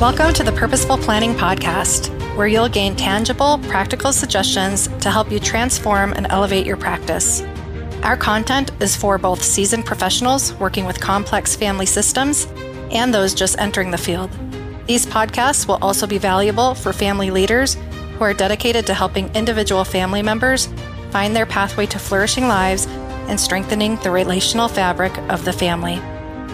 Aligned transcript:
Welcome 0.00 0.32
to 0.34 0.42
the 0.42 0.52
Purposeful 0.56 0.98
Planning 0.98 1.34
Podcast, 1.34 2.08
where 2.34 2.48
you'll 2.48 2.68
gain 2.68 2.96
tangible, 2.96 3.58
practical 3.68 4.12
suggestions 4.12 4.88
to 5.02 5.10
help 5.12 5.30
you 5.30 5.38
transform 5.38 6.14
and 6.14 6.26
elevate 6.30 6.66
your 6.66 6.76
practice. 6.76 7.42
Our 8.02 8.16
content 8.16 8.72
is 8.80 8.96
for 8.96 9.18
both 9.18 9.40
seasoned 9.40 9.86
professionals 9.86 10.52
working 10.54 10.84
with 10.84 11.00
complex 11.00 11.54
family 11.54 11.86
systems 11.86 12.48
and 12.90 13.14
those 13.14 13.34
just 13.34 13.56
entering 13.60 13.92
the 13.92 13.98
field. 13.98 14.32
These 14.88 15.06
podcasts 15.06 15.68
will 15.68 15.78
also 15.80 16.08
be 16.08 16.18
valuable 16.18 16.74
for 16.74 16.92
family 16.92 17.30
leaders 17.30 17.76
who 18.18 18.24
are 18.24 18.34
dedicated 18.34 18.84
to 18.88 18.94
helping 18.94 19.32
individual 19.36 19.84
family 19.84 20.22
members 20.22 20.66
find 21.12 21.36
their 21.36 21.46
pathway 21.46 21.86
to 21.86 22.00
flourishing 22.00 22.48
lives 22.48 22.88
and 23.30 23.38
strengthening 23.38 23.94
the 24.02 24.10
relational 24.10 24.68
fabric 24.68 25.16
of 25.30 25.44
the 25.44 25.52
family. 25.52 26.00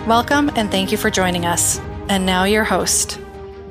Welcome 0.06 0.50
and 0.54 0.70
thank 0.70 0.92
you 0.92 0.98
for 0.98 1.10
joining 1.10 1.46
us. 1.46 1.78
And 2.08 2.26
now, 2.26 2.44
your 2.44 2.64
host. 2.64 3.18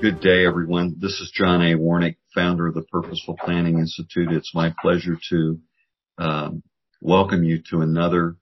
Good 0.01 0.19
day, 0.19 0.45
everyone. 0.45 0.95
This 0.99 1.21
is 1.21 1.31
John 1.31 1.61
A. 1.61 1.75
Warnick, 1.75 2.17
founder 2.33 2.67
of 2.67 2.73
the 2.73 2.81
Purposeful 2.81 3.37
Planning 3.45 3.77
Institute. 3.77 4.31
It's 4.31 4.53
my 4.53 4.73
pleasure 4.81 5.17
to 5.29 5.59
um, 6.17 6.63
welcome 6.99 7.43
you 7.43 7.61
to 7.69 7.81
another 7.81 8.35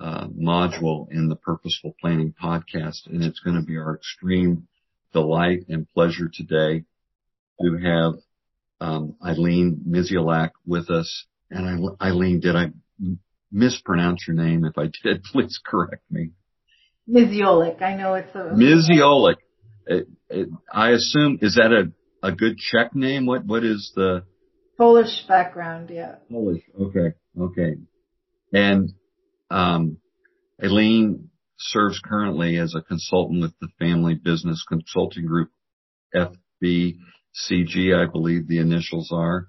uh, 0.00 0.26
module 0.28 1.06
in 1.12 1.28
the 1.28 1.36
Purposeful 1.36 1.94
Planning 2.00 2.34
podcast, 2.42 3.06
and 3.06 3.22
it's 3.22 3.40
going 3.40 3.60
to 3.60 3.66
be 3.66 3.76
our 3.76 3.94
extreme 3.94 4.66
delight 5.12 5.66
and 5.68 5.88
pleasure 5.90 6.28
today 6.32 6.84
to 7.60 7.78
have 7.84 8.14
um, 8.80 9.14
Aileen 9.24 9.84
Mizialak 9.88 10.50
with 10.66 10.90
us. 10.90 11.26
And 11.50 11.90
Aileen, 12.00 12.40
did 12.40 12.56
I 12.56 12.72
mispronounce 13.52 14.24
your 14.26 14.36
name? 14.36 14.64
If 14.64 14.78
I 14.78 14.90
did, 15.02 15.22
please 15.32 15.58
correct 15.64 16.02
me. 16.10 16.30
Miziolek. 17.08 17.82
I 17.82 17.94
know 17.94 18.14
it's 18.14 18.34
a 18.34 18.38
Miziolek. 18.38 19.36
It, 19.86 20.08
it, 20.28 20.48
I 20.72 20.90
assume 20.90 21.38
is 21.40 21.54
that 21.54 21.72
a 21.72 21.92
a 22.26 22.32
good 22.32 22.58
Czech 22.58 22.94
name? 22.94 23.26
What 23.26 23.44
what 23.46 23.64
is 23.64 23.92
the 23.94 24.24
Polish 24.76 25.24
background? 25.28 25.90
Yeah. 25.90 26.16
Polish. 26.30 26.62
Okay. 26.80 27.14
Okay. 27.40 27.76
And 28.52 28.92
um, 29.50 29.98
Aileen 30.62 31.30
serves 31.58 32.00
currently 32.00 32.58
as 32.58 32.74
a 32.74 32.82
consultant 32.82 33.42
with 33.42 33.52
the 33.60 33.68
Family 33.78 34.14
Business 34.14 34.64
Consulting 34.68 35.26
Group, 35.26 35.50
FBCG, 36.14 37.94
I 37.94 38.10
believe 38.10 38.48
the 38.48 38.58
initials 38.58 39.10
are. 39.12 39.46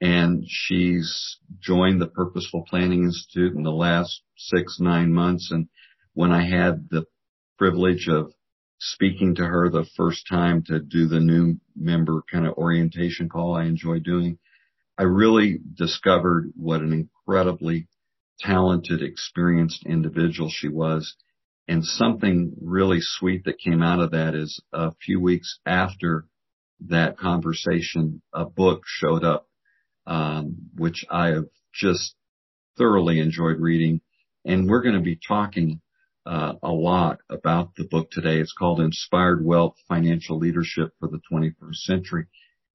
And 0.00 0.44
she's 0.46 1.38
joined 1.58 2.00
the 2.00 2.06
Purposeful 2.06 2.64
Planning 2.68 3.04
Institute 3.04 3.54
in 3.54 3.62
the 3.62 3.70
last 3.70 4.22
six, 4.36 4.78
nine 4.78 5.12
months. 5.12 5.50
And 5.50 5.68
when 6.12 6.32
I 6.32 6.46
had 6.46 6.88
the 6.90 7.06
privilege 7.58 8.08
of 8.08 8.32
speaking 8.78 9.34
to 9.36 9.46
her 9.46 9.70
the 9.70 9.86
first 9.96 10.26
time 10.28 10.62
to 10.64 10.78
do 10.78 11.06
the 11.06 11.20
new 11.20 11.56
member 11.74 12.22
kind 12.30 12.46
of 12.46 12.54
orientation 12.54 13.28
call 13.28 13.56
I 13.56 13.64
enjoy 13.64 14.00
doing, 14.00 14.38
I 14.98 15.04
really 15.04 15.58
discovered 15.74 16.52
what 16.56 16.80
an 16.80 16.92
incredibly 16.92 17.88
talented, 18.40 19.02
experienced 19.02 19.84
individual 19.86 20.50
she 20.50 20.68
was. 20.68 21.16
And 21.68 21.84
something 21.84 22.54
really 22.60 23.00
sweet 23.00 23.44
that 23.44 23.58
came 23.58 23.82
out 23.82 24.00
of 24.00 24.12
that 24.12 24.34
is 24.34 24.60
a 24.72 24.92
few 25.04 25.20
weeks 25.20 25.58
after 25.66 26.26
that 26.88 27.18
conversation, 27.18 28.22
a 28.32 28.44
book 28.44 28.82
showed 28.86 29.24
up, 29.24 29.48
um, 30.06 30.70
which 30.76 31.04
I 31.10 31.28
have 31.28 31.46
just 31.72 32.14
thoroughly 32.78 33.20
enjoyed 33.20 33.58
reading. 33.58 34.00
And 34.44 34.68
we're 34.68 34.82
going 34.82 34.94
to 34.94 35.00
be 35.00 35.18
talking 35.26 35.80
uh, 36.24 36.54
a 36.62 36.70
lot 36.70 37.18
about 37.30 37.74
the 37.76 37.84
book 37.84 38.10
today. 38.10 38.38
It's 38.38 38.52
called 38.52 38.80
Inspired 38.80 39.44
Wealth 39.44 39.76
Financial 39.88 40.38
Leadership 40.38 40.92
for 40.98 41.08
the 41.08 41.20
21st 41.30 41.74
Century. 41.74 42.26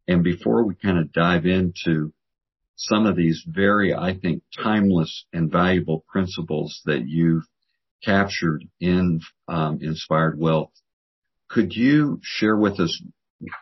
And 0.08 0.24
before 0.24 0.64
we 0.64 0.76
kind 0.76 0.98
of 0.98 1.12
dive 1.14 1.46
into 1.46 2.14
some 2.76 3.06
of 3.06 3.16
these 3.16 3.44
very, 3.48 3.94
I 3.94 4.18
think, 4.18 4.44
timeless 4.58 5.26
and 5.32 5.52
valuable 5.52 6.04
principles 6.08 6.82
that 6.86 7.08
you've 7.08 7.44
captured 8.04 8.66
in 8.80 9.22
um, 9.48 9.80
Inspired 9.82 10.40
Wealth, 10.40 10.72
could 11.48 11.74
you 11.74 12.20
share 12.24 12.56
with 12.56 12.80
us 12.80 13.02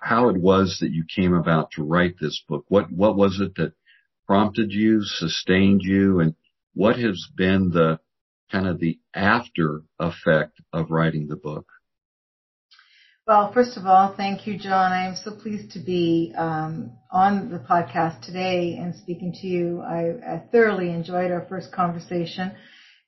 how 0.02 0.30
it 0.30 0.38
was 0.38 0.80
that 0.82 0.92
you 0.92 1.04
came 1.04 1.34
about 1.34 1.72
to 1.72 1.84
write 1.84 2.16
this 2.20 2.44
book? 2.48 2.66
What 2.68 2.92
what 2.92 3.16
was 3.16 3.40
it 3.40 3.56
that 3.56 3.74
prompted 4.28 4.72
you, 4.72 5.02
sustained 5.04 5.82
you, 5.84 6.20
and 6.20 6.36
what 6.74 6.98
has 6.98 7.28
been 7.36 7.70
the 7.70 8.00
kind 8.52 8.68
of 8.68 8.80
the 8.80 9.00
after 9.14 9.84
effect 10.00 10.62
of 10.74 10.92
writing 10.92 11.28
the 11.28 11.36
book? 11.36 11.68
Well, 13.30 13.54
first 13.54 13.78
of 13.78 13.86
all, 13.86 14.16
thank 14.18 14.48
you, 14.48 14.58
John. 14.58 14.92
I 14.92 15.06
am 15.06 15.16
so 15.16 15.30
pleased 15.30 15.72
to 15.74 15.80
be 15.80 16.34
um, 16.36 16.94
on 17.12 17.52
the 17.52 17.60
podcast 17.60 18.22
today 18.22 18.78
and 18.82 18.96
speaking 18.96 19.34
to 19.42 19.48
you. 19.48 19.82
I, 19.82 20.36
I 20.36 20.44
thoroughly 20.52 20.90
enjoyed 20.90 21.30
our 21.32 21.46
first 21.48 21.72
conversation, 21.72 22.52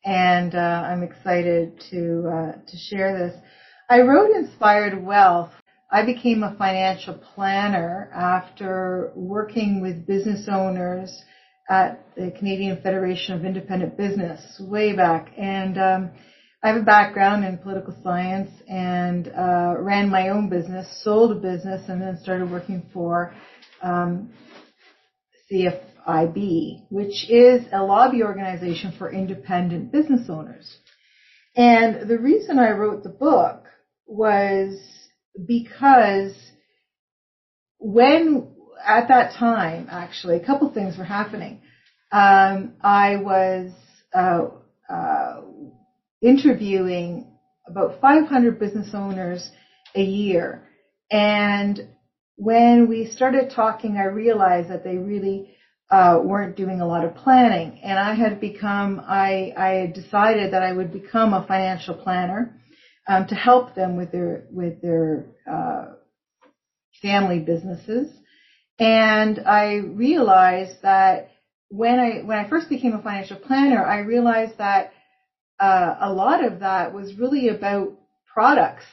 and 0.05 0.53
uh, 0.53 0.59
I'm 0.59 1.01
excited 1.01 1.81
to 1.89 2.29
uh, 2.31 2.51
to 2.51 2.77
share 2.77 3.17
this. 3.17 3.41
I 3.89 4.01
wrote 4.01 4.29
Inspired 4.35 5.03
Wealth. 5.03 5.53
I 5.93 6.05
became 6.05 6.41
a 6.41 6.55
financial 6.57 7.15
planner 7.15 8.09
after 8.15 9.11
working 9.13 9.81
with 9.81 10.07
business 10.07 10.47
owners 10.49 11.21
at 11.69 12.05
the 12.15 12.31
Canadian 12.31 12.81
Federation 12.81 13.35
of 13.35 13.43
Independent 13.43 13.97
Business 13.97 14.41
way 14.61 14.95
back. 14.95 15.33
And 15.37 15.77
um, 15.77 16.11
I 16.63 16.69
have 16.69 16.77
a 16.77 16.85
background 16.85 17.43
in 17.43 17.57
political 17.57 17.93
science 18.03 18.51
and 18.69 19.27
uh, 19.27 19.75
ran 19.79 20.09
my 20.09 20.29
own 20.29 20.47
business, 20.47 20.87
sold 21.03 21.33
a 21.33 21.35
business, 21.35 21.89
and 21.89 22.01
then 22.01 22.17
started 22.23 22.49
working 22.49 22.89
for 22.93 23.33
um, 23.81 24.31
CFIB, 25.51 26.85
which 26.89 27.29
is 27.29 27.65
a 27.73 27.83
lobby 27.83 28.23
organization 28.23 28.93
for 28.97 29.11
independent 29.11 29.91
business 29.91 30.29
owners. 30.29 30.77
And 31.57 32.07
the 32.07 32.17
reason 32.17 32.59
I 32.59 32.71
wrote 32.71 33.03
the 33.03 33.09
book 33.09 33.65
was 34.05 34.79
because 35.45 36.33
when 37.79 38.47
at 38.85 39.07
that 39.09 39.33
time, 39.33 39.87
actually, 39.89 40.35
a 40.37 40.45
couple 40.45 40.69
things 40.69 40.97
were 40.97 41.03
happening. 41.03 41.59
Um, 42.11 42.73
I 42.81 43.17
was 43.17 43.71
uh, 44.13 44.47
uh, 44.89 45.41
interviewing 46.21 47.27
about 47.67 47.99
500 48.01 48.59
business 48.59 48.89
owners 48.93 49.49
a 49.95 50.01
year, 50.01 50.61
and 51.09 51.79
when 52.35 52.87
we 52.87 53.05
started 53.05 53.51
talking, 53.53 53.97
I 53.97 54.05
realized 54.05 54.69
that 54.69 54.83
they 54.83 54.97
really 54.97 55.51
uh, 55.89 56.19
weren't 56.21 56.55
doing 56.55 56.81
a 56.81 56.87
lot 56.87 57.03
of 57.03 57.15
planning, 57.15 57.79
and 57.83 57.99
I 57.99 58.13
had 58.13 58.39
become 58.39 58.99
I 59.03 59.53
I 59.55 59.91
decided 59.93 60.51
that 60.53 60.63
I 60.63 60.71
would 60.71 60.91
become 60.91 61.33
a 61.33 61.45
financial 61.47 61.93
planner 61.93 62.53
um, 63.07 63.27
to 63.27 63.35
help 63.35 63.75
them 63.75 63.95
with 63.97 64.11
their 64.11 64.45
with 64.51 64.81
their 64.81 65.25
uh, 65.49 65.93
family 67.01 67.39
businesses 67.39 68.11
and 68.81 69.39
I 69.45 69.75
realized 69.75 70.81
that 70.81 71.29
when 71.69 71.99
I 71.99 72.21
when 72.23 72.39
I 72.39 72.49
first 72.49 72.67
became 72.67 72.93
a 72.93 73.01
financial 73.01 73.37
planner, 73.37 73.85
I 73.85 73.99
realized 73.99 74.57
that 74.57 74.91
uh, 75.59 75.97
a 75.99 76.11
lot 76.11 76.43
of 76.43 76.61
that 76.61 76.91
was 76.91 77.13
really 77.13 77.49
about 77.49 77.93
products 78.33 78.85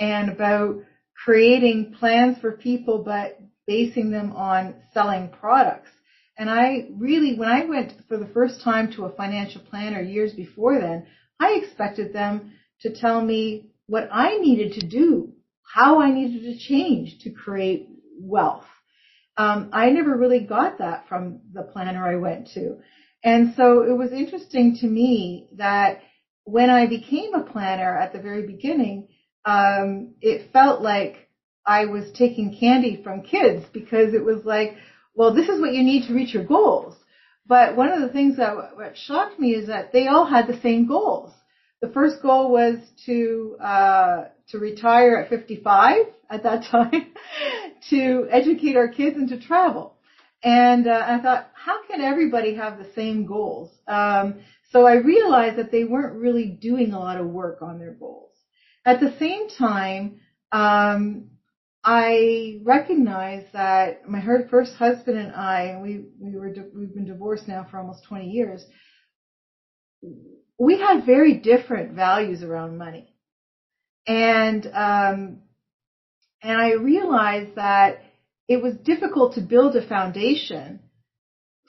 and 0.00 0.30
about 0.30 0.76
creating 1.22 1.94
plans 1.98 2.38
for 2.40 2.52
people, 2.52 3.00
but 3.00 3.38
basing 3.66 4.10
them 4.10 4.32
on 4.32 4.74
selling 4.94 5.28
products. 5.28 5.90
And 6.38 6.48
I 6.48 6.86
really, 6.92 7.36
when 7.36 7.48
I 7.48 7.64
went 7.66 7.92
for 8.08 8.16
the 8.16 8.26
first 8.26 8.62
time 8.62 8.90
to 8.92 9.04
a 9.04 9.14
financial 9.16 9.60
planner 9.60 10.00
years 10.00 10.32
before 10.32 10.78
then, 10.78 11.06
I 11.38 11.60
expected 11.62 12.14
them 12.14 12.52
to 12.80 12.94
tell 12.94 13.20
me 13.20 13.70
what 13.86 14.08
I 14.12 14.38
needed 14.38 14.80
to 14.80 14.86
do, 14.86 15.32
how 15.62 16.00
I 16.00 16.12
needed 16.12 16.42
to 16.42 16.58
change 16.58 17.18
to 17.20 17.30
create 17.30 17.88
wealth 18.18 18.64
um, 19.36 19.70
I 19.72 19.90
never 19.90 20.16
really 20.16 20.40
got 20.40 20.78
that 20.78 21.08
from 21.08 21.40
the 21.52 21.62
planner 21.62 22.08
I 22.08 22.16
went 22.16 22.48
to. 22.54 22.78
And 23.22 23.54
so 23.56 23.82
it 23.82 23.96
was 23.96 24.12
interesting 24.12 24.76
to 24.80 24.86
me 24.86 25.48
that 25.56 26.00
when 26.44 26.70
I 26.70 26.86
became 26.86 27.34
a 27.34 27.42
planner 27.42 27.96
at 27.96 28.12
the 28.12 28.20
very 28.20 28.46
beginning, 28.46 29.08
um, 29.44 30.14
it 30.20 30.52
felt 30.52 30.80
like 30.80 31.28
I 31.66 31.86
was 31.86 32.10
taking 32.12 32.56
candy 32.58 33.02
from 33.02 33.22
kids 33.22 33.66
because 33.72 34.14
it 34.14 34.24
was 34.24 34.44
like, 34.44 34.76
well, 35.14 35.34
this 35.34 35.48
is 35.48 35.60
what 35.60 35.74
you 35.74 35.82
need 35.82 36.06
to 36.06 36.14
reach 36.14 36.34
your 36.34 36.44
goals. 36.44 36.94
But 37.46 37.76
one 37.76 37.92
of 37.92 38.00
the 38.00 38.12
things 38.12 38.36
that 38.38 38.54
what 38.54 38.96
shocked 38.96 39.38
me 39.38 39.50
is 39.50 39.68
that 39.68 39.92
they 39.92 40.06
all 40.06 40.26
had 40.26 40.46
the 40.46 40.60
same 40.60 40.86
goals. 40.86 41.32
The 41.80 41.88
first 41.90 42.22
goal 42.22 42.50
was 42.50 42.78
to 43.06 43.56
uh, 43.60 44.24
to 44.48 44.58
retire 44.58 45.16
at 45.16 45.28
55 45.28 46.06
at 46.30 46.42
that 46.44 46.64
time, 46.70 47.12
to 47.90 48.26
educate 48.30 48.76
our 48.76 48.88
kids 48.88 49.16
and 49.16 49.28
to 49.28 49.40
travel. 49.40 49.94
And 50.42 50.86
uh, 50.86 51.04
I 51.06 51.18
thought, 51.20 51.50
how 51.54 51.84
can 51.86 52.00
everybody 52.00 52.54
have 52.54 52.78
the 52.78 52.90
same 52.94 53.26
goals? 53.26 53.70
Um, 53.88 54.36
So 54.72 54.86
I 54.86 54.94
realized 54.94 55.56
that 55.58 55.70
they 55.70 55.84
weren't 55.84 56.20
really 56.20 56.46
doing 56.46 56.92
a 56.92 56.98
lot 56.98 57.18
of 57.18 57.26
work 57.26 57.62
on 57.62 57.78
their 57.78 57.94
goals. 57.94 58.32
At 58.84 59.00
the 59.00 59.14
same 59.18 59.48
time, 59.48 60.20
um, 60.52 61.30
I 61.84 62.60
recognized 62.64 63.52
that 63.52 64.08
my 64.08 64.22
first 64.50 64.74
husband 64.74 65.18
and 65.18 65.32
I, 65.32 65.78
we 65.80 66.06
we 66.20 66.36
were 66.36 66.52
we've 66.74 66.94
been 66.94 67.06
divorced 67.06 67.46
now 67.48 67.66
for 67.70 67.78
almost 67.78 68.04
20 68.04 68.28
years. 68.28 68.64
We 70.58 70.78
had 70.78 71.04
very 71.04 71.34
different 71.34 71.92
values 71.92 72.42
around 72.42 72.78
money, 72.78 73.12
and 74.06 74.66
um, 74.66 75.42
and 76.42 76.60
I 76.60 76.72
realized 76.74 77.56
that 77.56 78.00
it 78.48 78.62
was 78.62 78.74
difficult 78.74 79.34
to 79.34 79.40
build 79.40 79.76
a 79.76 79.86
foundation 79.86 80.80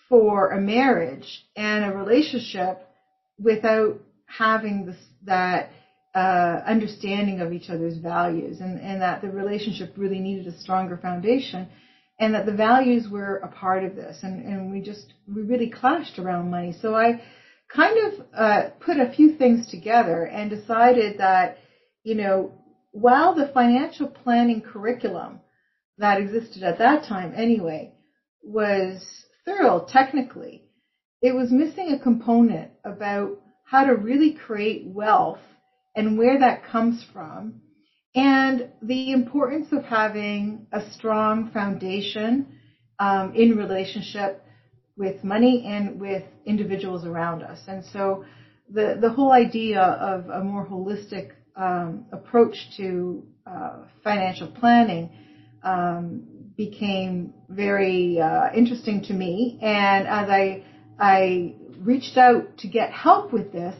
for 0.09 0.51
a 0.51 0.59
marriage 0.59 1.43
and 1.55 1.83
a 1.83 1.91
relationship 1.91 2.79
without 3.39 3.99
having 4.25 4.85
this, 4.85 4.97
that 5.25 5.69
uh, 6.15 6.61
understanding 6.65 7.39
of 7.41 7.53
each 7.53 7.69
other's 7.69 7.97
values 7.97 8.59
and, 8.59 8.79
and 8.79 9.01
that 9.01 9.21
the 9.21 9.29
relationship 9.29 9.93
really 9.97 10.19
needed 10.19 10.47
a 10.47 10.59
stronger 10.59 10.97
foundation 10.97 11.67
and 12.19 12.33
that 12.33 12.45
the 12.45 12.53
values 12.53 13.07
were 13.09 13.37
a 13.37 13.47
part 13.47 13.83
of 13.83 13.95
this. 13.95 14.19
And, 14.23 14.43
and 14.45 14.71
we 14.71 14.81
just 14.81 15.13
we 15.27 15.41
really 15.41 15.69
clashed 15.69 16.17
around 16.17 16.49
money. 16.49 16.73
So 16.81 16.95
i 16.95 17.21
kind 17.73 17.97
of 18.13 18.25
uh, 18.33 18.69
put 18.79 18.97
a 18.97 19.11
few 19.11 19.35
things 19.37 19.67
together 19.69 20.23
and 20.23 20.49
decided 20.49 21.17
that 21.17 21.57
you 22.03 22.15
know 22.15 22.51
while 22.91 23.33
the 23.33 23.51
financial 23.53 24.07
planning 24.07 24.61
curriculum 24.61 25.39
that 25.97 26.17
existed 26.17 26.63
at 26.63 26.77
that 26.77 27.03
time 27.03 27.33
anyway 27.35 27.91
was 28.43 29.05
thorough 29.45 29.85
technically 29.87 30.63
it 31.21 31.33
was 31.33 31.51
missing 31.51 31.89
a 31.89 31.97
component 32.01 32.71
about 32.85 33.37
how 33.63 33.83
to 33.83 33.93
really 33.93 34.31
create 34.31 34.83
wealth 34.85 35.39
and 35.95 36.17
where 36.17 36.39
that 36.39 36.63
comes 36.63 37.03
from 37.11 37.59
and 38.15 38.67
the 38.81 39.11
importance 39.11 39.67
of 39.71 39.83
having 39.83 40.65
a 40.71 40.81
strong 40.91 41.51
foundation 41.51 42.45
um, 42.99 43.33
in 43.35 43.57
relationship 43.57 44.41
with 44.97 45.23
money 45.23 45.65
and 45.65 45.99
with 45.99 46.23
individuals 46.45 47.05
around 47.05 47.43
us. 47.43 47.59
And 47.67 47.83
so 47.93 48.25
the, 48.69 48.97
the 48.99 49.09
whole 49.09 49.31
idea 49.31 49.81
of 49.81 50.29
a 50.29 50.43
more 50.43 50.65
holistic 50.65 51.31
um, 51.55 52.05
approach 52.11 52.55
to 52.77 53.23
uh, 53.45 53.77
financial 54.03 54.47
planning 54.47 55.09
um, 55.63 56.23
became 56.55 57.33
very 57.49 58.19
uh, 58.19 58.49
interesting 58.53 59.03
to 59.03 59.13
me. 59.13 59.59
And 59.61 60.07
as 60.07 60.29
I 60.29 60.63
I 60.99 61.55
reached 61.79 62.17
out 62.17 62.57
to 62.59 62.67
get 62.67 62.91
help 62.91 63.31
with 63.31 63.51
this, 63.51 63.75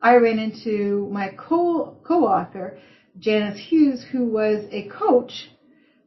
I 0.00 0.16
ran 0.16 0.38
into 0.38 1.08
my 1.12 1.28
co 1.36 1.96
co-author 2.02 2.78
Janice 3.18 3.58
Hughes, 3.58 4.04
who 4.10 4.26
was 4.26 4.64
a 4.70 4.88
coach. 4.88 5.50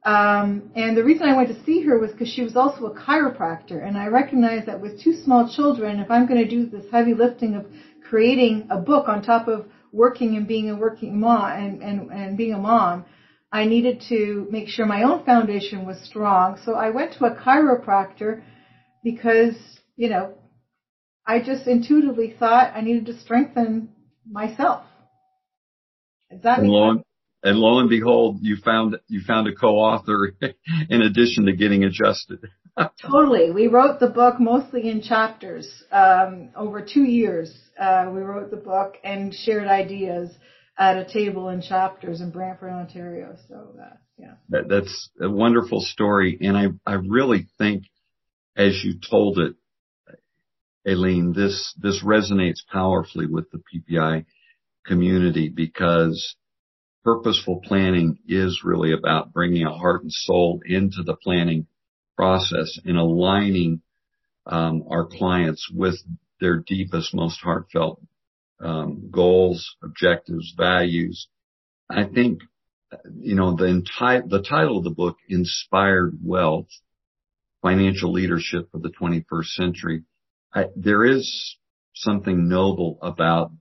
Um, 0.06 0.70
and 0.76 0.96
the 0.96 1.04
reason 1.04 1.28
I 1.28 1.36
went 1.36 1.50
to 1.50 1.64
see 1.66 1.82
her 1.82 1.98
was 1.98 2.12
because 2.12 2.30
she 2.30 2.44
was 2.44 2.56
also 2.56 2.86
a 2.86 2.96
chiropractor, 2.96 3.86
and 3.86 3.98
I 3.98 4.08
recognized 4.08 4.68
that 4.68 4.80
with 4.80 5.02
two 5.02 5.16
small 5.24 5.52
children, 5.52 6.00
if 6.00 6.12
I'm 6.12 6.28
going 6.28 6.44
to 6.44 6.50
do 6.50 6.68
this 6.68 6.86
heavy 6.92 7.16
lifting 7.16 7.56
of 7.56 7.66
creating 8.08 8.68
a 8.70 8.78
book 8.78 9.08
on 9.08 9.24
top 9.24 9.48
of 9.48 9.66
working 9.92 10.36
and 10.36 10.48
being 10.48 10.70
a 10.70 10.76
working 10.76 11.20
mom 11.20 11.52
and, 11.52 11.82
and, 11.82 12.12
and 12.12 12.38
being 12.38 12.54
a 12.54 12.60
mom, 12.60 13.06
I 13.52 13.66
needed 13.66 14.04
to 14.10 14.48
make 14.52 14.68
sure 14.68 14.86
my 14.86 15.04
own 15.04 15.26
foundation 15.26 15.86
was 15.88 15.98
strong. 16.04 16.60
So 16.66 16.76
I 16.76 16.92
went 16.92 17.14
to 17.14 17.26
a 17.26 17.36
chiropractor 17.36 18.44
because, 19.04 19.56
you 19.96 20.10
know, 20.10 20.34
I 21.26 21.40
just 21.40 21.66
intuitively 21.66 22.36
thought 22.38 22.74
I 22.76 22.82
needed 22.82 23.08
to 23.08 23.20
strengthen 23.20 23.90
myself. 24.30 24.84
Is 26.30 26.44
that 26.44 26.60
and 26.60 26.68
lo, 26.68 27.05
and 27.46 27.58
lo 27.58 27.80
and 27.80 27.90
behold, 27.90 28.40
you 28.42 28.58
found 28.58 28.98
you 29.08 29.22
found 29.22 29.48
a 29.48 29.56
co-author 29.56 30.36
in 30.90 31.02
addition 31.02 31.46
to 31.46 31.54
getting 31.54 31.84
adjusted. 31.84 32.40
totally. 33.02 33.52
We 33.52 33.68
wrote 33.68 34.00
the 34.00 34.10
book 34.10 34.40
mostly 34.40 34.90
in 34.90 35.02
chapters. 35.02 35.84
Um, 35.92 36.50
over 36.56 36.82
two 36.82 37.04
years, 37.04 37.58
uh, 37.80 38.10
we 38.14 38.22
wrote 38.22 38.52
the 38.52 38.58
book 38.58 38.96
and 39.04 39.34
shared 39.34 39.68
ideas 39.68 40.32
at 40.78 40.98
a 40.98 41.06
table 41.06 41.48
in 41.50 41.62
chapters 41.62 42.20
in 42.20 42.32
Brantford, 42.32 42.72
Ontario. 42.72 43.38
So 43.48 43.76
uh, 43.82 43.96
yeah, 44.18 44.34
that, 44.50 44.68
that's 44.68 45.10
a 45.22 45.30
wonderful 45.30 45.80
story, 45.80 46.38
and 46.42 46.58
I 46.58 46.68
I 46.86 46.96
really 46.96 47.48
think 47.58 47.86
as 48.58 48.84
you 48.84 48.96
told 49.10 49.38
it, 49.40 49.56
Aileen, 50.88 51.34
this, 51.34 51.74
this 51.78 52.04
resonates 52.04 52.60
powerfully 52.72 53.26
with 53.26 53.46
the 53.52 53.60
PPI 53.60 54.26
community 54.86 55.50
because 55.50 56.36
purposeful 57.06 57.62
planning 57.64 58.18
is 58.28 58.64
really 58.64 58.92
about 58.92 59.32
bringing 59.32 59.64
a 59.64 59.78
heart 59.78 60.02
and 60.02 60.12
soul 60.12 60.60
into 60.66 61.04
the 61.04 61.16
planning 61.16 61.68
process 62.18 62.80
and 62.84 62.98
aligning 62.98 63.82
um, 64.48 64.84
our 64.90 65.06
clients 65.06 65.70
with 65.72 65.96
their 66.42 66.58
deepest, 66.58 67.14
most 67.14 67.40
heartfelt 67.42 68.02
um, 68.60 69.10
goals, 69.12 69.76
objectives, 69.84 70.54
values. 70.58 71.28
I 71.90 72.06
think, 72.06 72.42
you 73.20 73.36
know, 73.36 73.56
the 73.56 73.66
entire 73.66 74.24
the 74.26 74.42
title 74.42 74.80
of 74.80 74.84
the 74.84 74.90
book, 74.90 75.18
Inspired 75.30 76.18
Wealth, 76.24 76.70
Financial 77.62 78.12
Leadership 78.12 78.70
for 78.72 78.80
the 78.80 78.90
21st 78.90 79.46
Century, 79.46 80.04
I, 80.54 80.66
there 80.76 81.06
is 81.06 81.58
something 81.94 82.50
noble 82.50 82.98
about 83.04 83.52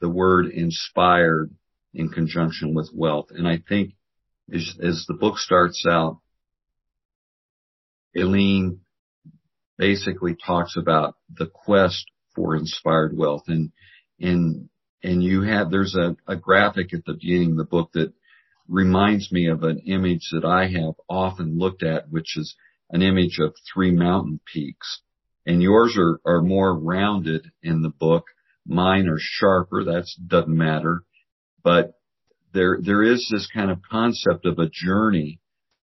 the 0.00 0.08
word 0.08 0.46
inspired 0.46 1.50
in 1.94 2.08
conjunction 2.08 2.74
with 2.74 2.90
wealth. 2.94 3.28
And 3.30 3.46
I 3.46 3.58
think 3.68 3.94
as, 4.52 4.76
as 4.82 5.04
the 5.06 5.14
book 5.14 5.38
starts 5.38 5.84
out, 5.88 6.18
Aileen 8.16 8.80
basically 9.76 10.34
talks 10.34 10.76
about 10.76 11.16
the 11.32 11.46
quest 11.46 12.04
for 12.34 12.56
inspired 12.56 13.16
wealth 13.16 13.44
and, 13.48 13.72
and, 14.20 14.68
and 15.02 15.22
you 15.22 15.42
have, 15.42 15.70
there's 15.70 15.94
a, 15.94 16.16
a 16.26 16.36
graphic 16.36 16.92
at 16.92 17.04
the 17.04 17.14
beginning 17.14 17.52
of 17.52 17.56
the 17.58 17.64
book 17.64 17.90
that 17.92 18.12
reminds 18.66 19.30
me 19.30 19.48
of 19.48 19.62
an 19.62 19.78
image 19.86 20.30
that 20.32 20.44
I 20.44 20.68
have 20.68 20.94
often 21.08 21.58
looked 21.58 21.82
at, 21.82 22.10
which 22.10 22.36
is 22.36 22.56
an 22.90 23.02
image 23.02 23.38
of 23.38 23.54
three 23.72 23.92
mountain 23.92 24.40
peaks 24.52 25.00
and 25.48 25.62
yours 25.62 25.96
are, 25.96 26.20
are 26.26 26.42
more 26.42 26.78
rounded 26.78 27.50
in 27.62 27.80
the 27.80 27.88
book. 27.88 28.26
Mine 28.66 29.08
are 29.08 29.18
sharper. 29.18 29.82
That 29.82 30.06
doesn't 30.24 30.54
matter. 30.54 31.04
But 31.68 32.00
there, 32.54 32.78
there 32.80 33.02
is 33.02 33.28
this 33.30 33.46
kind 33.52 33.70
of 33.70 33.82
concept 33.82 34.46
of 34.46 34.58
a 34.58 34.70
journey, 34.72 35.38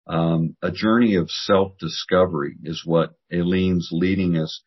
um, 0.07 0.55
a 0.63 0.71
journey 0.71 1.13
of 1.13 1.29
self-discovery 1.29 2.55
is 2.63 2.81
what 2.83 3.13
Aileen's 3.31 3.89
leading 3.91 4.35
us 4.35 4.63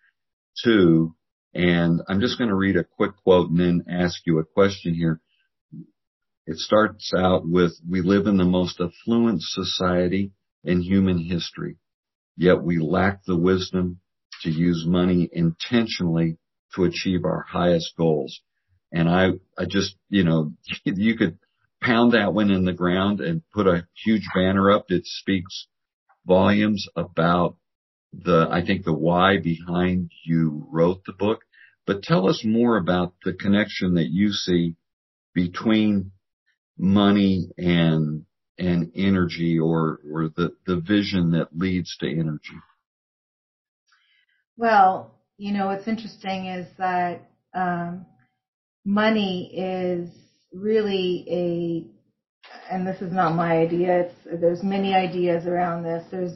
to. 0.63 1.17
And 1.53 2.03
I'm 2.09 2.21
just 2.21 2.39
going 2.39 2.51
to 2.51 2.55
read 2.55 2.77
a 2.77 2.85
quick 2.85 3.17
quote 3.25 3.51
and 3.51 3.59
then 3.59 3.85
ask 3.91 4.21
you 4.27 4.39
a 4.39 4.45
question 4.45 4.95
here. 4.95 5.21
It 6.47 6.59
starts 6.59 7.13
out 7.13 7.43
with, 7.45 7.73
we 7.91 8.01
live 8.01 8.29
in 8.29 8.37
the 8.37 8.45
most 8.45 8.81
affluent 8.81 9.43
society 9.43 10.31
in 10.63 10.83
human 10.83 11.19
history, 11.19 11.79
yet 12.37 12.63
we 12.63 12.79
lack 12.79 13.25
the 13.25 13.37
wisdom 13.37 13.99
to 14.43 14.51
use 14.51 14.85
money 14.87 15.29
intentionally 15.33 16.39
to 16.77 16.85
achieve 16.85 17.25
our 17.25 17.45
highest 17.49 17.95
goals. 17.97 18.41
And 18.93 19.09
I, 19.09 19.33
I 19.59 19.65
just, 19.67 19.97
you 20.09 20.25
know, 20.25 20.53
you 20.85 21.17
could 21.17 21.39
pound 21.81 22.13
that 22.13 22.35
one 22.35 22.51
in 22.51 22.65
the 22.65 22.73
ground 22.73 23.21
and 23.21 23.43
put 23.53 23.67
a 23.67 23.87
huge 24.05 24.27
banner 24.35 24.71
up 24.71 24.89
that 24.89 25.07
speaks 25.07 25.67
volumes 26.27 26.87
about 26.97 27.57
the, 28.13 28.49
I 28.51 28.65
think 28.65 28.85
the 28.85 28.93
why 28.93 29.39
behind 29.39 30.11
you 30.25 30.67
wrote 30.71 31.05
the 31.05 31.13
book. 31.13 31.41
But 31.87 32.03
tell 32.03 32.29
us 32.29 32.43
more 32.45 32.77
about 32.77 33.15
the 33.25 33.33
connection 33.33 33.95
that 33.95 34.09
you 34.11 34.33
see 34.33 34.77
between 35.35 36.13
money 36.77 37.49
and 37.57 38.25
and 38.59 38.91
energy 38.95 39.59
or 39.59 40.01
or 40.11 40.29
the 40.29 40.51
the 40.67 40.81
vision 40.81 41.33
that 41.33 41.57
leads 41.57 41.97
to 41.99 42.11
energy. 42.11 42.59
Well, 44.57 45.15
you 45.37 45.53
know, 45.53 45.67
what's 45.67 45.87
interesting 45.87 46.47
is 46.47 46.67
that 46.79 47.31
um, 47.55 48.07
money 48.89 49.51
is 49.53 50.09
really 50.53 51.25
a, 51.29 52.73
and 52.75 52.87
this 52.87 53.01
is 53.03 53.13
not 53.13 53.35
my 53.35 53.59
idea. 53.59 54.01
It's 54.01 54.41
there's 54.41 54.63
many 54.63 54.95
ideas 54.95 55.47
around 55.47 55.83
this. 55.83 56.05
There's, 56.11 56.33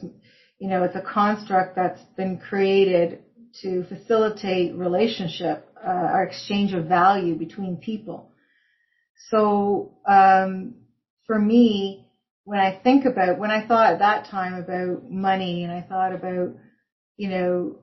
you 0.59 0.69
know, 0.69 0.83
it's 0.83 0.95
a 0.95 1.01
construct 1.01 1.75
that's 1.75 2.01
been 2.15 2.37
created 2.37 3.23
to 3.61 3.83
facilitate 3.85 4.75
relationship, 4.75 5.67
uh, 5.83 5.89
our 5.89 6.23
exchange 6.23 6.73
of 6.73 6.85
value 6.85 7.35
between 7.35 7.77
people. 7.77 8.31
So 9.29 9.97
um, 10.07 10.75
for 11.25 11.39
me, 11.39 12.07
when 12.43 12.59
I 12.59 12.79
think 12.83 13.05
about 13.05 13.39
when 13.39 13.51
I 13.51 13.65
thought 13.67 13.93
at 13.93 13.99
that 13.99 14.27
time 14.27 14.53
about 14.53 15.09
money, 15.09 15.63
and 15.63 15.71
I 15.71 15.81
thought 15.81 16.13
about, 16.13 16.55
you 17.17 17.29
know, 17.29 17.79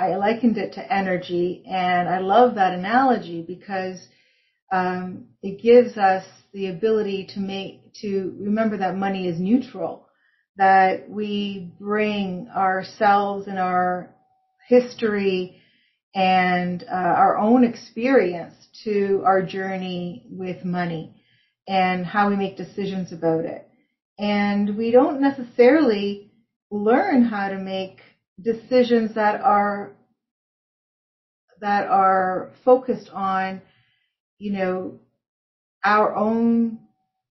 I 0.00 0.16
likened 0.16 0.56
it 0.56 0.72
to 0.74 0.92
energy, 0.92 1.62
and 1.70 2.08
I 2.08 2.18
love 2.20 2.54
that 2.54 2.72
analogy 2.72 3.42
because 3.42 3.98
um, 4.72 5.26
it 5.42 5.60
gives 5.60 5.98
us 5.98 6.24
the 6.54 6.68
ability 6.68 7.28
to 7.34 7.40
make 7.40 7.92
to 8.00 8.34
remember 8.40 8.78
that 8.78 8.96
money 8.96 9.26
is 9.28 9.38
neutral, 9.38 10.06
that 10.56 11.10
we 11.10 11.70
bring 11.78 12.48
ourselves 12.48 13.46
and 13.46 13.58
our 13.58 14.14
history 14.66 15.60
and 16.14 16.82
uh, 16.84 16.94
our 16.94 17.36
own 17.36 17.62
experience 17.62 18.54
to 18.84 19.22
our 19.26 19.42
journey 19.42 20.24
with 20.30 20.64
money 20.64 21.14
and 21.68 22.06
how 22.06 22.30
we 22.30 22.36
make 22.36 22.56
decisions 22.56 23.12
about 23.12 23.44
it. 23.44 23.68
And 24.18 24.78
we 24.78 24.92
don't 24.92 25.20
necessarily 25.20 26.30
learn 26.70 27.22
how 27.22 27.50
to 27.50 27.58
make 27.58 28.00
decisions 28.42 29.14
that 29.14 29.40
are 29.40 29.92
that 31.60 31.86
are 31.88 32.52
focused 32.64 33.10
on, 33.12 33.60
you 34.38 34.52
know, 34.52 34.98
our 35.84 36.14
own 36.14 36.78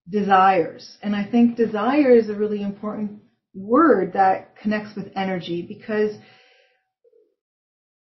desires. 0.07 0.97
And 1.01 1.15
I 1.15 1.25
think 1.29 1.55
desire 1.55 2.15
is 2.15 2.29
a 2.29 2.35
really 2.35 2.61
important 2.61 3.21
word 3.53 4.13
that 4.13 4.55
connects 4.57 4.95
with 4.95 5.11
energy 5.15 5.65
because 5.67 6.15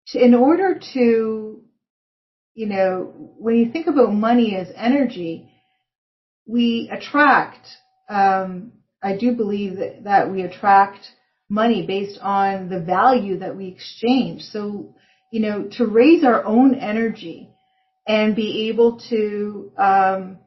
to, 0.09 0.23
in 0.23 0.33
order 0.33 0.79
to, 0.93 1.61
you 2.53 2.65
know, 2.67 3.33
when 3.37 3.55
you 3.55 3.71
think 3.71 3.87
about 3.87 4.13
money 4.13 4.55
as 4.55 4.67
energy, 4.75 5.49
we 6.45 6.89
attract, 6.91 7.67
um, 8.09 8.73
I 9.01 9.17
do 9.17 9.33
believe 9.33 9.77
that, 9.77 10.03
that 10.03 10.31
we 10.31 10.41
attract 10.41 11.07
money 11.49 11.85
based 11.85 12.19
on 12.21 12.69
the 12.69 12.79
value 12.79 13.39
that 13.39 13.57
we 13.57 13.67
exchange. 13.67 14.43
So, 14.43 14.95
you 15.31 15.41
know, 15.41 15.69
to 15.77 15.85
raise 15.85 16.23
our 16.23 16.45
own 16.45 16.75
energy 16.75 17.49
and 18.07 18.35
be 18.35 18.69
able 18.69 18.99
to 19.09 19.71
um, 19.77 20.37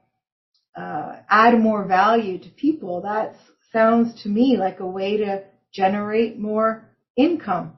uh, 0.76 1.16
add 1.28 1.58
more 1.58 1.84
value 1.86 2.38
to 2.38 2.48
people, 2.50 3.02
that 3.02 3.34
sounds 3.72 4.22
to 4.22 4.28
me 4.28 4.56
like 4.56 4.80
a 4.80 4.86
way 4.86 5.18
to 5.18 5.44
generate 5.72 6.38
more 6.38 6.84
income. 7.16 7.76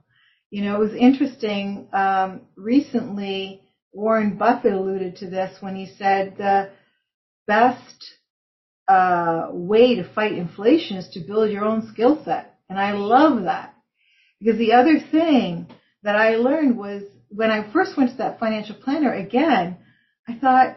You 0.50 0.62
know, 0.64 0.76
it 0.76 0.90
was 0.90 0.94
interesting. 0.94 1.88
Um, 1.92 2.42
recently, 2.56 3.62
Warren 3.92 4.36
Buffett 4.36 4.72
alluded 4.72 5.16
to 5.16 5.30
this 5.30 5.56
when 5.60 5.76
he 5.76 5.86
said 5.98 6.36
the 6.36 6.70
best 7.46 8.04
uh, 8.88 9.48
way 9.50 9.96
to 9.96 10.14
fight 10.14 10.32
inflation 10.32 10.96
is 10.96 11.08
to 11.14 11.20
build 11.20 11.50
your 11.50 11.64
own 11.64 11.88
skill 11.92 12.22
set. 12.24 12.53
And 12.68 12.78
I 12.78 12.92
love 12.92 13.44
that. 13.44 13.74
Because 14.40 14.58
the 14.58 14.72
other 14.72 14.98
thing 14.98 15.66
that 16.02 16.16
I 16.16 16.36
learned 16.36 16.76
was 16.76 17.02
when 17.28 17.50
I 17.50 17.72
first 17.72 17.96
went 17.96 18.10
to 18.10 18.16
that 18.18 18.38
financial 18.38 18.76
planner 18.76 19.12
again, 19.12 19.78
I 20.28 20.34
thought, 20.34 20.76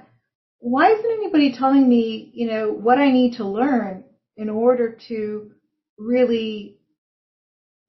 why 0.59 0.91
isn't 0.91 1.11
anybody 1.11 1.53
telling 1.53 1.87
me, 1.87 2.31
you 2.33 2.47
know, 2.47 2.71
what 2.71 2.97
I 2.97 3.11
need 3.11 3.37
to 3.37 3.45
learn 3.45 4.03
in 4.35 4.49
order 4.49 4.97
to 5.07 5.51
really 5.97 6.77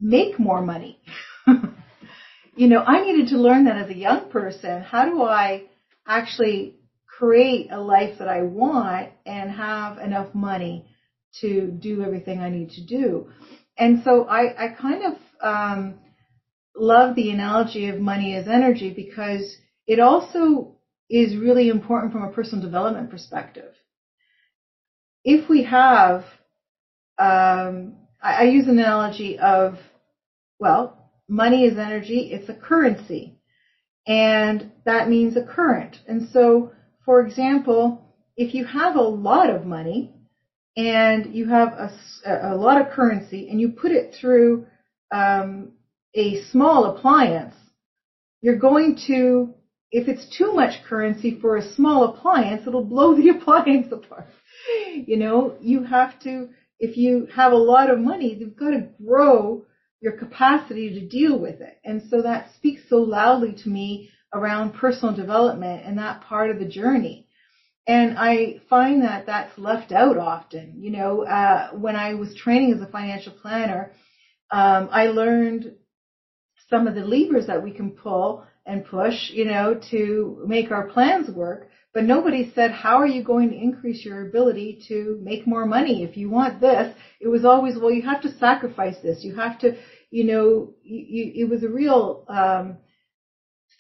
make 0.01 0.39
more 0.39 0.61
money? 0.61 1.01
you 2.57 2.69
know, 2.69 2.81
I 2.81 3.05
needed 3.05 3.29
to 3.29 3.39
learn 3.39 3.65
that 3.65 3.79
as 3.79 3.89
a 3.89 3.97
young 3.97 4.31
person. 4.31 4.83
How 4.83 5.07
do 5.07 5.23
I 5.23 5.65
actually 6.07 6.77
create 7.07 7.71
a 7.71 7.81
life 7.81 8.19
that 8.19 8.29
I 8.29 8.43
want 8.43 9.11
and 9.25 9.51
have 9.51 9.99
enough 9.99 10.35
money 10.35 10.87
to 11.41 11.67
do 11.69 12.03
everything 12.03 12.41
I 12.41 12.51
need 12.51 12.71
to 12.71 12.87
do? 12.87 13.31
And 13.79 14.03
so 14.03 14.25
I, 14.25 14.65
I 14.65 14.69
kind 14.75 15.05
of 15.05 15.15
um, 15.41 15.95
love 16.77 17.15
the 17.15 17.31
analogy 17.31 17.89
of 17.89 18.01
money 18.01 18.35
as 18.35 18.49
energy 18.49 18.93
because 18.93 19.57
it 19.87 20.01
also 20.01 20.77
is 21.09 21.37
really 21.37 21.69
important 21.69 22.13
from 22.13 22.25
a 22.25 22.33
personal 22.33 22.65
development 22.65 23.11
perspective. 23.11 23.73
If 25.25 25.49
we 25.49 25.65
have, 25.65 26.25
um, 27.19 27.97
I, 28.21 28.35
I 28.35 28.43
use 28.45 28.67
an 28.67 28.79
analogy 28.79 29.39
of, 29.39 29.79
well, 30.59 31.11
money 31.29 31.65
is 31.65 31.79
energy, 31.79 32.31
it's 32.33 32.49
a 32.49 32.55
currency. 32.55 33.39
And 34.07 34.73
that 34.85 35.09
means 35.09 35.37
a 35.37 35.45
current. 35.45 35.99
And 36.09 36.29
so, 36.33 36.73
for 37.05 37.21
example, 37.21 38.03
if 38.37 38.55
you 38.55 38.65
have 38.65 38.97
a 38.97 39.03
lot 39.03 39.51
of 39.51 39.67
money, 39.67 40.15
and 40.77 41.35
you 41.35 41.49
have 41.49 41.73
a, 41.73 41.91
a 42.53 42.57
lot 42.57 42.81
of 42.81 42.93
currency 42.93 43.49
and 43.51 43.61
you 43.61 43.71
put 43.71 43.93
it 43.93 44.15
through 44.21 44.67
um, 45.13 45.73
a 46.15 46.43
small 46.51 46.85
appliance, 46.97 47.55
you're 48.41 48.59
going 48.59 48.99
to, 49.07 49.55
if 49.91 50.09
it's 50.09 50.37
too 50.37 50.53
much 50.53 50.85
currency 50.89 51.39
for 51.41 51.57
a 51.57 51.75
small 51.75 52.05
appliance, 52.05 52.67
it'll 52.67 52.85
blow 52.85 53.17
the 53.21 53.31
appliance 53.31 53.93
apart. 53.93 54.27
You 55.07 55.17
know, 55.17 55.57
you 55.61 55.85
have 55.85 56.19
to, 56.21 56.49
if 56.79 56.97
you 56.97 57.29
have 57.35 57.53
a 57.53 57.57
lot 57.57 57.91
of 57.91 57.99
money, 57.99 58.35
you've 58.35 58.57
got 58.57 58.71
to 58.71 58.89
grow 59.05 59.65
your 60.01 60.13
capacity 60.13 61.01
to 61.01 61.09
deal 61.09 61.39
with 61.39 61.61
it. 61.61 61.79
And 61.85 62.03
so 62.09 62.23
that 62.23 62.51
speaks 62.55 62.83
so 62.89 62.97
loudly 62.97 63.57
to 63.65 63.69
me 63.69 64.11
around 64.33 64.75
personal 64.75 65.15
development 65.15 65.83
and 65.85 65.99
that 65.99 66.23
part 66.23 66.51
of 66.51 66.59
the 66.59 66.69
journey. 66.69 67.28
And 67.89 68.19
I 68.19 68.61
find 68.69 69.03
that 69.03 69.25
that's 69.25 69.59
left 69.59 69.93
out 69.93 70.19
often. 70.19 70.75
You 70.77 70.91
know, 70.91 71.23
uh, 71.23 71.71
when 71.71 71.97
I 71.97 72.15
was 72.15 72.35
training 72.37 72.75
as 72.75 72.83
a 72.83 72.87
financial 72.87 73.33
planner, 73.33 73.93
um, 74.51 74.91
I 74.93 75.07
learned 75.07 75.73
some 76.69 76.87
of 76.87 76.95
the 76.95 77.01
levers 77.01 77.47
that 77.47 77.65
we 77.65 77.73
can 77.73 77.93
pull 77.93 78.45
and 78.67 78.85
push, 78.85 79.31
you 79.31 79.47
know, 79.47 79.81
to 79.91 80.45
make 80.47 80.71
our 80.71 80.89
plans 80.89 81.31
work. 81.31 81.71
But 81.95 82.05
nobody 82.05 82.53
said, 82.55 82.73
how 82.73 82.97
are 82.99 83.07
you 83.07 83.25
going 83.25 83.49
to 83.51 83.57
increase 83.57 84.05
your 84.05 84.29
ability 84.29 84.85
to 84.89 85.19
make 85.23 85.47
more 85.47 85.65
money? 85.65 86.05
If 86.05 86.19
you 86.19 86.29
want 86.29 86.61
this, 86.61 86.95
it 87.21 87.29
was 87.29 87.47
always, 87.47 87.79
well, 87.79 87.91
you 87.91 88.03
have 88.03 88.21
to 88.21 88.37
sacrifice 88.37 88.97
this. 89.03 89.25
You 89.25 89.35
have 89.37 89.59
to, 89.61 89.79
you 90.11 90.25
know, 90.25 90.75
you, 90.83 91.05
you, 91.09 91.47
it 91.47 91.49
was 91.49 91.65
a 91.65 91.71
real, 91.71 92.27
um, 92.29 92.77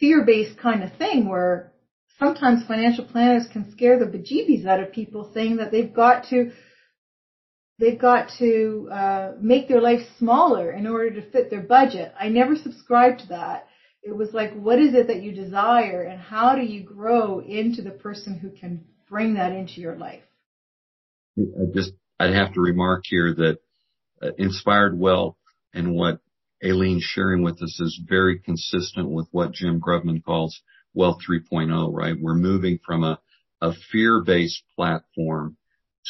fear-based 0.01 0.59
kind 0.59 0.83
of 0.83 0.97
thing 0.97 1.29
where 1.29 1.73
sometimes 2.19 2.67
financial 2.67 3.05
planners 3.05 3.47
can 3.53 3.71
scare 3.73 3.99
the 3.99 4.07
bejeebies 4.07 4.67
out 4.67 4.81
of 4.81 4.93
people 4.93 5.31
saying 5.33 5.57
that 5.57 5.71
they've 5.71 5.93
got 5.93 6.25
to 6.31 6.53
they've 7.79 7.99
got 7.99 8.31
to 8.39 8.89
uh, 8.93 9.33
make 9.41 9.69
their 9.69 9.81
life 9.81 10.01
smaller 10.19 10.73
in 10.73 10.87
order 10.87 11.11
to 11.21 11.31
fit 11.31 11.49
their 11.49 11.63
budget. 11.63 12.13
I 12.19 12.29
never 12.29 12.57
subscribed 12.57 13.21
to 13.21 13.29
that. 13.29 13.69
It 14.03 14.17
was 14.17 14.33
like, 14.33 14.53
what 14.55 14.79
is 14.81 14.95
it 14.95 15.09
that 15.09 15.23
you 15.23 15.33
desire, 15.33 16.03
and 16.03 16.21
how 16.21 16.55
do 16.55 16.63
you 16.63 16.83
grow 16.83 17.41
into 17.41 17.83
the 17.83 17.91
person 17.91 18.39
who 18.39 18.51
can 18.51 18.85
bring 19.09 19.35
that 19.35 19.53
into 19.53 19.81
your 19.81 19.97
life? 19.97 20.23
I 21.39 21.73
just 21.73 21.93
I'd 22.19 22.35
have 22.35 22.55
to 22.55 22.61
remark 22.61 23.05
here 23.05 23.35
that 23.35 23.59
uh, 24.23 24.31
inspired 24.39 24.99
wealth 24.99 25.37
and 25.73 25.95
what 25.95 26.21
Aileen's 26.63 27.05
sharing 27.05 27.43
with 27.43 27.63
us 27.63 27.79
is 27.81 28.01
very 28.09 28.41
consistent 28.41 29.11
with 29.11 29.29
what 29.31 29.53
Jim 29.53 29.81
Grubman 29.81 30.25
calls 30.25 30.61
Wealth 30.95 31.19
3.0, 31.29 31.93
right? 31.93 32.17
We're 32.21 32.35
moving 32.35 32.79
from 32.85 33.05
a, 33.05 33.21
a 33.61 33.73
fear-based 33.93 34.63
platform 34.77 35.57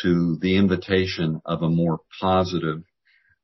to 0.02 0.38
the 0.40 0.56
invitation 0.56 1.40
of 1.44 1.62
a 1.62 1.68
more 1.68 2.00
positive 2.20 2.82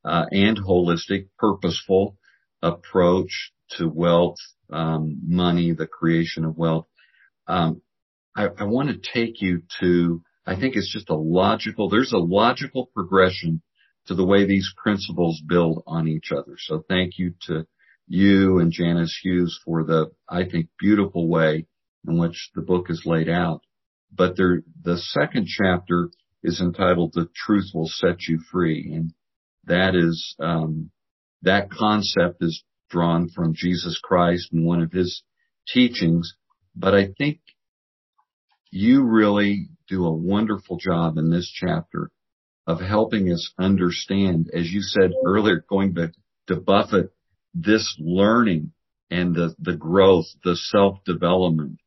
uh, 0.05 0.27
and 0.31 0.59
holistic, 0.59 1.29
purposeful 1.39 2.17
approach 2.63 3.53
to 3.71 3.89
wealth, 3.89 4.37
um, 4.71 5.19
money, 5.27 5.73
the 5.73 5.87
creation 5.87 6.45
of 6.45 6.57
wealth. 6.57 6.87
Um, 7.47 7.83
I, 8.37 8.49
I 8.59 8.65
want 8.65 8.89
to 8.91 9.11
take 9.13 9.41
you 9.41 9.63
to, 9.81 10.23
I 10.47 10.57
think 10.57 10.77
it's 10.77 10.93
just 10.93 11.11
a 11.11 11.15
logical, 11.15 11.89
there's 11.89 12.13
a 12.13 12.19
logical 12.19 12.91
progression 12.95 13.63
to 14.07 14.15
the 14.15 14.25
way 14.25 14.45
these 14.45 14.73
principles 14.77 15.41
build 15.47 15.83
on 15.87 16.09
each 16.09 16.31
other. 16.31 16.57
So 16.59 16.85
thank 16.89 17.19
you 17.19 17.35
to 17.43 17.67
you 18.07 18.59
and 18.59 18.73
Janice 18.73 19.19
Hughes 19.23 19.59
for 19.65 19.85
the, 19.85 20.11
I 20.29 20.45
think, 20.45 20.69
beautiful 20.79 21.29
way 21.29 21.67
in 22.07 22.19
which 22.19 22.51
the 22.55 22.63
book 22.63 22.91
is 22.91 23.03
laid 23.07 23.29
out. 23.29 23.63
But 24.13 24.37
there, 24.37 24.63
the 24.83 24.99
second 24.99 25.47
chapter 25.47 26.11
is 26.43 26.61
entitled 26.61 27.13
"The 27.15 27.29
Truth 27.35 27.71
Will 27.75 27.89
Set 27.89 28.29
You 28.29 28.39
Free," 28.51 28.93
and 28.95 29.13
that 29.65 29.95
is 29.95 30.37
um, 30.39 30.91
that 31.43 31.71
concept 31.71 32.43
is 32.43 32.63
drawn 32.91 33.29
from 33.29 33.55
Jesus 33.55 33.99
Christ 34.03 34.53
and 34.53 34.65
one 34.65 34.83
of 34.83 34.93
his 34.93 35.23
teachings. 35.67 36.35
But 36.77 36.95
I 36.95 37.09
think 37.19 37.41
you 38.71 39.05
really 39.05 39.69
do 39.89 40.05
a 40.05 40.13
wonderful 40.13 40.77
job 40.77 41.17
in 41.17 41.31
this 41.31 41.51
chapter 41.51 42.11
of 42.67 42.81
helping 42.81 43.31
us 43.31 43.53
understand, 43.59 44.51
as 44.53 44.71
you 44.71 44.81
said 44.83 45.13
earlier, 45.25 45.65
going 45.69 45.93
back 45.93 46.11
to 46.47 46.57
Buffett 46.57 47.13
this 47.55 47.97
learning 47.99 48.73
and 49.11 49.35
the, 49.35 49.55
the 49.59 49.77
growth, 49.77 50.27
the 50.43 50.57
self-development, 50.57 51.79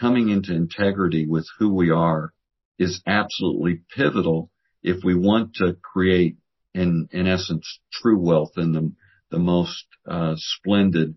coming 0.00 0.30
into 0.30 0.54
integrity 0.54 1.26
with 1.26 1.46
who 1.58 1.72
we 1.74 1.90
are 1.90 2.32
is 2.78 3.02
absolutely 3.06 3.82
pivotal 3.94 4.50
if 4.82 5.04
we 5.04 5.14
want 5.14 5.54
to 5.54 5.76
create 5.82 6.36
in, 6.74 7.08
in 7.12 7.26
essence, 7.26 7.80
true 7.92 8.18
wealth 8.18 8.52
in 8.56 8.72
the, 8.72 8.92
the 9.30 9.38
most, 9.38 9.84
uh, 10.08 10.32
splendid 10.36 11.14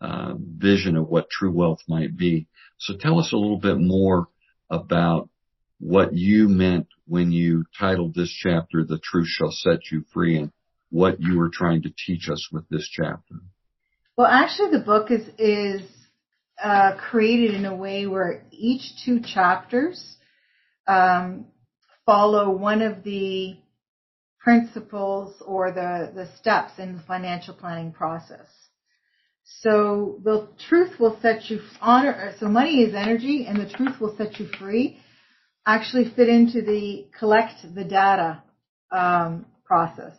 uh, 0.00 0.34
vision 0.38 0.96
of 0.96 1.08
what 1.08 1.30
true 1.30 1.50
wealth 1.50 1.80
might 1.88 2.16
be. 2.16 2.46
So 2.78 2.94
tell 2.96 3.18
us 3.18 3.32
a 3.32 3.36
little 3.36 3.58
bit 3.58 3.78
more 3.78 4.28
about 4.70 5.28
what 5.80 6.14
you 6.14 6.48
meant 6.48 6.86
when 7.06 7.32
you 7.32 7.64
titled 7.78 8.14
this 8.14 8.30
chapter, 8.30 8.84
The 8.84 9.00
Truth 9.02 9.28
Shall 9.28 9.50
Set 9.50 9.90
You 9.90 10.04
Free, 10.12 10.36
and 10.36 10.52
what 10.90 11.20
you 11.20 11.38
were 11.38 11.50
trying 11.52 11.82
to 11.82 11.92
teach 12.06 12.28
us 12.28 12.48
with 12.52 12.68
this 12.68 12.88
chapter. 12.90 13.34
Well, 14.16 14.26
actually, 14.26 14.70
the 14.70 14.84
book 14.84 15.10
is 15.10 15.28
is 15.38 15.82
uh, 16.62 16.96
created 16.96 17.54
in 17.54 17.64
a 17.64 17.74
way 17.74 18.06
where 18.06 18.44
each 18.50 18.82
two 19.04 19.20
chapters 19.20 20.16
um, 20.86 21.46
follow 22.04 22.50
one 22.50 22.82
of 22.82 23.04
the 23.04 23.56
principles 24.40 25.34
or 25.44 25.70
the, 25.72 26.10
the 26.14 26.28
steps 26.38 26.72
in 26.78 26.96
the 26.96 27.02
financial 27.02 27.54
planning 27.54 27.92
process. 27.92 28.46
So 29.60 30.20
the 30.24 30.48
truth 30.68 30.98
will 30.98 31.18
set 31.20 31.50
you 31.50 31.60
honor. 31.80 32.34
So 32.38 32.46
money 32.46 32.82
is 32.82 32.94
energy, 32.94 33.46
and 33.46 33.58
the 33.58 33.68
truth 33.68 34.00
will 34.00 34.16
set 34.16 34.38
you 34.38 34.48
free. 34.58 34.98
Actually, 35.66 36.12
fit 36.14 36.28
into 36.28 36.62
the 36.62 37.08
collect 37.18 37.54
the 37.74 37.84
data 37.84 38.42
um, 38.90 39.46
process, 39.64 40.14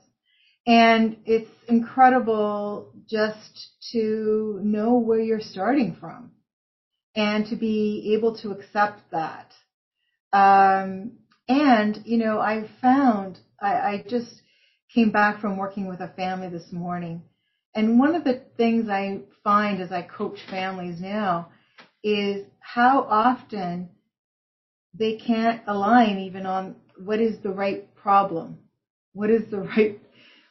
and 0.70 1.18
it's 1.26 1.50
incredible 1.68 2.94
just 3.10 3.70
to 3.92 4.60
know 4.64 4.98
where 4.98 5.20
you're 5.20 5.42
starting 5.42 5.98
from, 6.00 6.32
and 7.16 7.46
to 7.48 7.58
be 7.58 8.14
able 8.16 8.36
to 8.38 8.52
accept 8.52 9.02
that. 9.12 9.52
Um, 10.32 11.14
and 11.50 12.00
you 12.06 12.18
know, 12.18 12.40
I 12.40 12.70
found 12.82 13.40
I, 13.60 13.74
I 13.74 14.06
just 14.08 14.42
came 14.94 15.12
back 15.12 15.42
from 15.42 15.58
working 15.58 15.88
with 15.88 16.02
a 16.02 16.08
family 16.16 16.50
this 16.50 16.72
morning 16.72 17.24
and 17.76 18.00
one 18.00 18.16
of 18.16 18.24
the 18.24 18.42
things 18.58 18.90
I 18.90 19.20
find 19.44 19.82
as 19.82 19.92
I 19.92 20.02
coach 20.02 20.40
families 20.50 21.00
now 21.00 21.50
is 22.04 22.46
how 22.60 23.02
often 23.02 23.90
they 24.98 25.14
can't 25.18 25.62
align 25.68 26.20
even 26.20 26.46
on 26.46 26.76
what 26.98 27.22
is 27.22 27.42
the 27.44 27.52
right 27.52 27.94
problem. 27.96 28.60
What 29.14 29.30
is 29.30 29.50
the 29.52 29.60
right, 29.62 30.00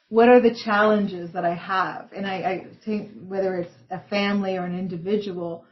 what 0.08 0.28
are 0.28 0.40
the 0.40 0.58
challenges 0.64 1.32
that 1.34 1.44
I 1.44 1.54
have? 1.54 2.10
And 2.16 2.26
I, 2.26 2.34
I 2.34 2.66
think 2.84 3.10
whether 3.26 3.58
it's 3.58 3.74
a 3.90 4.00
family 4.08 4.56
or 4.56 4.64
an 4.64 4.78
individual, 4.78 5.64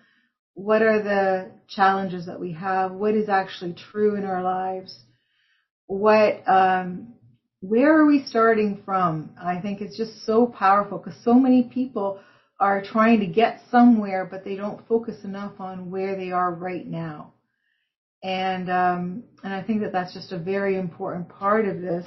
what 0.54 0.82
are 0.82 1.02
the 1.02 1.50
challenges 1.68 2.26
that 2.26 2.40
we 2.40 2.52
have? 2.52 2.92
What 2.92 3.14
is 3.14 3.28
actually 3.28 3.74
true 3.90 4.16
in 4.16 4.24
our 4.24 4.42
lives? 4.42 4.98
What, 5.86 6.42
um, 6.46 7.14
where 7.60 7.98
are 7.98 8.06
we 8.06 8.24
starting 8.26 8.82
from? 8.84 9.30
I 9.40 9.60
think 9.60 9.80
it's 9.80 9.96
just 9.96 10.24
so 10.26 10.46
powerful 10.46 10.98
because 10.98 11.18
so 11.24 11.34
many 11.34 11.62
people 11.62 12.20
are 12.60 12.82
trying 12.82 13.20
to 13.20 13.26
get 13.26 13.60
somewhere, 13.70 14.26
but 14.30 14.44
they 14.44 14.56
don't 14.56 14.86
focus 14.86 15.24
enough 15.24 15.60
on 15.60 15.90
where 15.90 16.16
they 16.16 16.30
are 16.30 16.52
right 16.52 16.86
now. 16.86 17.32
And 18.22 18.70
um, 18.70 19.24
and 19.44 19.52
I 19.52 19.62
think 19.62 19.82
that 19.82 19.92
that's 19.92 20.14
just 20.14 20.32
a 20.32 20.38
very 20.38 20.76
important 20.76 21.28
part 21.28 21.66
of 21.66 21.80
this 21.80 22.06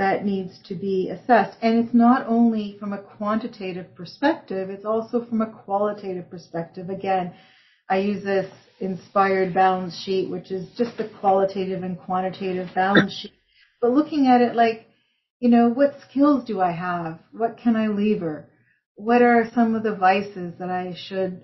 that 0.00 0.26
needs 0.26 0.60
to 0.68 0.74
be 0.74 1.10
assessed. 1.10 1.58
And 1.62 1.78
it's 1.78 1.94
not 1.94 2.26
only 2.28 2.76
from 2.80 2.92
a 2.94 2.98
quantitative 3.02 3.94
perspective; 3.96 4.70
it's 4.70 4.86
also 4.86 5.24
from 5.26 5.42
a 5.42 5.52
qualitative 5.64 6.30
perspective. 6.30 6.90
Again, 6.90 7.34
I 7.88 7.98
use 7.98 8.24
this 8.24 8.52
inspired 8.80 9.54
balance 9.54 9.96
sheet, 10.04 10.30
which 10.30 10.50
is 10.52 10.68
just 10.76 10.98
the 10.98 11.10
qualitative 11.20 11.84
and 11.84 11.98
quantitative 11.98 12.70
balance 12.74 13.14
sheet 13.14 13.32
but 13.82 13.92
looking 13.92 14.28
at 14.28 14.42
it 14.42 14.56
like, 14.56 14.86
you 15.40 15.50
know, 15.50 15.68
what 15.68 15.96
skills 16.10 16.44
do 16.46 16.60
I 16.60 16.72
have? 16.72 17.20
What 17.32 17.58
can 17.58 17.76
I 17.76 17.88
lever? 17.88 18.46
What 18.96 19.22
are 19.22 19.50
some 19.54 19.74
of 19.74 19.84
the 19.84 19.94
vices 19.94 20.54
that 20.58 20.70
I 20.70 20.94
should 20.96 21.42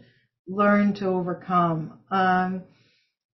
learn 0.49 0.95
to 0.97 1.07
overcome? 1.07 2.01
Um, 2.11 2.65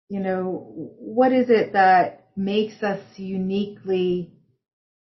you 0.08 0.20
know, 0.20 0.94
what 0.98 1.32
is 1.32 1.50
it 1.50 1.74
that 1.74 2.28
makes 2.36 2.82
us 2.82 3.00
uniquely, 3.18 4.32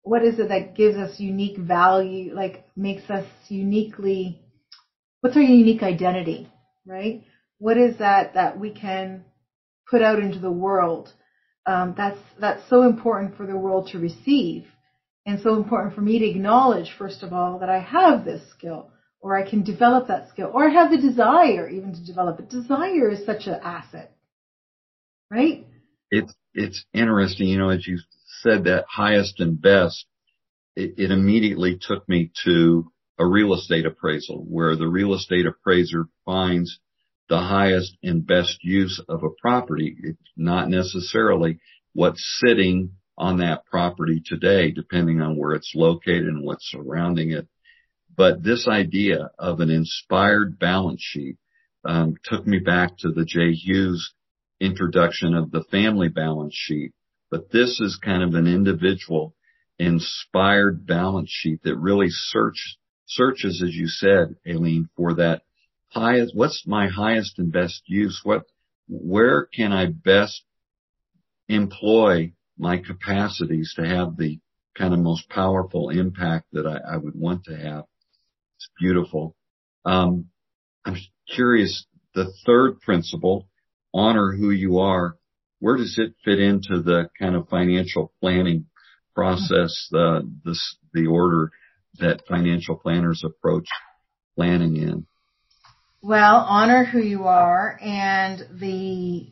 what 0.05 0.23
is 0.23 0.39
it 0.39 0.49
that 0.49 0.75
gives 0.75 0.97
us 0.97 1.19
unique 1.19 1.57
value, 1.57 2.33
like 2.33 2.65
makes 2.75 3.09
us 3.09 3.27
uniquely, 3.49 4.39
what's 5.21 5.35
our 5.35 5.41
unique 5.41 5.83
identity, 5.83 6.49
right? 6.87 7.23
What 7.57 7.77
is 7.77 7.97
that 7.99 8.35
that 8.35 8.59
we 8.59 8.71
can 8.71 9.25
put 9.89 10.01
out 10.01 10.19
into 10.19 10.39
the 10.39 10.51
world? 10.51 11.11
um, 11.65 11.93
that's 11.97 12.19
that's 12.39 12.67
so 12.69 12.83
important 12.83 13.35
for 13.37 13.45
the 13.45 13.57
world 13.57 13.89
to 13.91 13.99
receive, 13.99 14.65
and 15.25 15.39
so 15.41 15.55
important 15.55 15.95
for 15.95 16.01
me 16.01 16.19
to 16.19 16.25
acknowledge 16.25 16.91
first 16.97 17.23
of 17.23 17.33
all 17.33 17.59
that 17.59 17.69
I 17.69 17.79
have 17.79 18.23
this 18.23 18.41
skill, 18.51 18.91
or 19.19 19.35
I 19.35 19.49
can 19.49 19.63
develop 19.63 20.07
that 20.07 20.29
skill, 20.29 20.51
or 20.53 20.67
I 20.67 20.73
have 20.73 20.91
the 20.91 20.97
desire 20.97 21.67
even 21.67 21.93
to 21.93 22.05
develop 22.05 22.39
it. 22.39 22.49
Desire 22.49 23.09
is 23.09 23.25
such 23.25 23.47
an 23.47 23.59
asset, 23.63 24.15
right? 25.31 25.65
It's 26.11 26.33
it's 26.53 26.85
interesting, 26.93 27.47
you 27.47 27.57
know, 27.57 27.69
as 27.69 27.87
you 27.87 27.97
said 28.45 28.65
that 28.65 28.85
highest 28.89 29.39
and 29.39 29.59
best, 29.59 30.05
it, 30.75 30.95
it 30.97 31.11
immediately 31.11 31.77
took 31.79 32.07
me 32.07 32.31
to 32.43 32.91
a 33.17 33.25
real 33.25 33.53
estate 33.53 33.85
appraisal 33.85 34.45
where 34.47 34.75
the 34.75 34.87
real 34.87 35.13
estate 35.13 35.45
appraiser 35.45 36.05
finds 36.25 36.79
the 37.29 37.39
highest 37.39 37.97
and 38.03 38.27
best 38.27 38.57
use 38.61 39.01
of 39.09 39.23
a 39.23 39.29
property. 39.41 39.95
It's 40.03 40.19
not 40.37 40.69
necessarily 40.69 41.59
what's 41.93 42.41
sitting 42.45 42.91
on 43.17 43.37
that 43.37 43.65
property 43.65 44.21
today, 44.23 44.71
depending 44.71 45.21
on 45.21 45.37
where 45.37 45.53
it's 45.53 45.71
located 45.73 46.25
and 46.25 46.43
what's 46.43 46.69
surrounding 46.69 47.31
it. 47.31 47.47
But 48.15 48.43
this 48.43 48.67
idea 48.67 49.31
of 49.39 49.59
an 49.59 49.69
inspired 49.69 50.59
balance 50.59 51.01
sheet 51.01 51.37
um, 51.83 52.15
took 52.23 52.45
me 52.45 52.59
back 52.59 52.97
to 52.99 53.11
the 53.11 53.25
Jay 53.25 53.53
Hughes 53.53 54.13
introduction 54.59 55.33
of 55.33 55.51
the 55.51 55.63
family 55.71 56.09
balance 56.09 56.55
sheet. 56.55 56.93
But 57.35 57.51
this 57.51 57.81
is 57.81 57.99
kind 58.01 58.23
of 58.23 58.33
an 58.33 58.47
individual 58.47 59.35
inspired 59.77 60.87
balance 60.87 61.29
sheet 61.29 61.63
that 61.63 61.75
really 61.75 62.07
search, 62.09 62.77
searches, 63.07 63.61
as 63.61 63.75
you 63.75 63.89
said, 63.89 64.37
Aileen, 64.47 64.87
for 64.95 65.15
that 65.15 65.41
highest, 65.87 66.33
what's 66.33 66.65
my 66.65 66.87
highest 66.87 67.37
and 67.37 67.51
best 67.51 67.81
use? 67.87 68.21
What, 68.23 68.45
where 68.87 69.49
can 69.53 69.73
I 69.73 69.87
best 69.87 70.45
employ 71.49 72.31
my 72.57 72.77
capacities 72.77 73.73
to 73.75 73.85
have 73.85 74.15
the 74.15 74.39
kind 74.73 74.93
of 74.93 75.01
most 75.01 75.27
powerful 75.27 75.89
impact 75.89 76.45
that 76.53 76.65
I, 76.65 76.93
I 76.93 76.95
would 76.95 77.15
want 77.15 77.43
to 77.47 77.57
have? 77.57 77.83
It's 78.55 78.69
beautiful. 78.79 79.35
Um, 79.83 80.29
I'm 80.85 80.95
curious, 81.27 81.85
the 82.13 82.31
third 82.45 82.79
principle, 82.79 83.49
honor 83.93 84.31
who 84.31 84.51
you 84.51 84.77
are, 84.79 85.17
where 85.59 85.77
does 85.77 85.97
it 85.97 86.13
fit 86.23 86.39
into 86.39 86.81
the 86.81 87.09
kind 87.19 87.35
of 87.35 87.49
financial 87.49 88.11
planning 88.19 88.65
process, 89.13 89.87
the, 89.91 90.29
the, 90.43 90.57
the 90.93 91.07
order 91.07 91.51
that 91.99 92.21
financial 92.27 92.75
planners 92.75 93.23
approach 93.23 93.67
planning 94.35 94.75
in? 94.75 95.07
Well, 96.01 96.45
honor 96.47 96.83
who 96.83 96.99
you 96.99 97.23
are, 97.23 97.79
and 97.81 98.45
the 98.59 99.27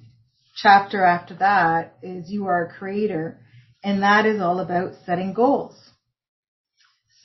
chapter 0.55 1.03
after 1.03 1.35
that 1.35 1.97
is 2.01 2.31
you 2.31 2.47
are 2.47 2.65
a 2.65 2.73
creator, 2.73 3.39
and 3.83 4.01
that 4.01 4.25
is 4.25 4.41
all 4.41 4.59
about 4.59 4.93
setting 5.05 5.33
goals. 5.33 5.75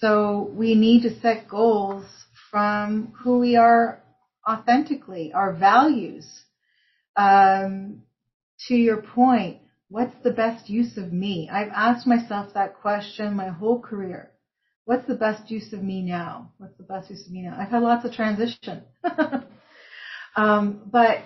So 0.01 0.51
we 0.53 0.75
need 0.75 1.03
to 1.03 1.21
set 1.21 1.49
goals 1.49 2.05
from 2.51 3.15
who 3.23 3.39
we 3.39 3.57
are 3.57 4.03
authentically, 4.49 5.33
our 5.33 5.55
values. 5.55 6.27
Um, 7.17 8.03
to 8.67 8.75
your 8.75 9.03
point, 9.03 9.59
what's 9.89 10.15
the 10.25 10.33
best 10.33 10.69
use 10.69 10.97
of 10.97 11.13
me? 11.13 11.49
I've 11.53 11.73
asked 11.73 12.07
myself 12.07 12.55
that 12.55 12.81
question 12.81 13.35
my 13.35 13.49
whole 13.49 13.81
career 13.81 14.33
what's 14.89 15.07
the 15.07 15.15
best 15.15 15.51
use 15.51 15.75
of 15.75 15.83
me 15.83 16.01
now? 16.01 16.51
What's 16.57 16.79
the 16.79 16.83
best 16.83 17.11
use 17.11 17.27
of 17.27 17.31
me 17.31 17.43
now? 17.43 17.59
I've 17.61 17.69
had 17.69 17.83
lots 17.83 18.07
of 18.07 18.13
transition. 18.15 18.85
um, 20.35 20.81
but, 20.91 21.19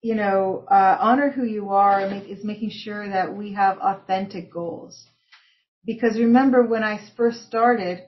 you 0.00 0.14
know, 0.14 0.64
uh, 0.70 0.96
honor 1.00 1.28
who 1.28 1.42
you 1.42 1.70
are 1.70 2.08
make, 2.08 2.28
is 2.28 2.44
making 2.44 2.70
sure 2.70 3.08
that 3.08 3.34
we 3.34 3.52
have 3.54 3.78
authentic 3.78 4.52
goals. 4.52 5.08
Because 5.84 6.16
remember 6.20 6.62
when 6.64 6.84
I 6.84 7.00
first 7.16 7.44
started, 7.48 8.04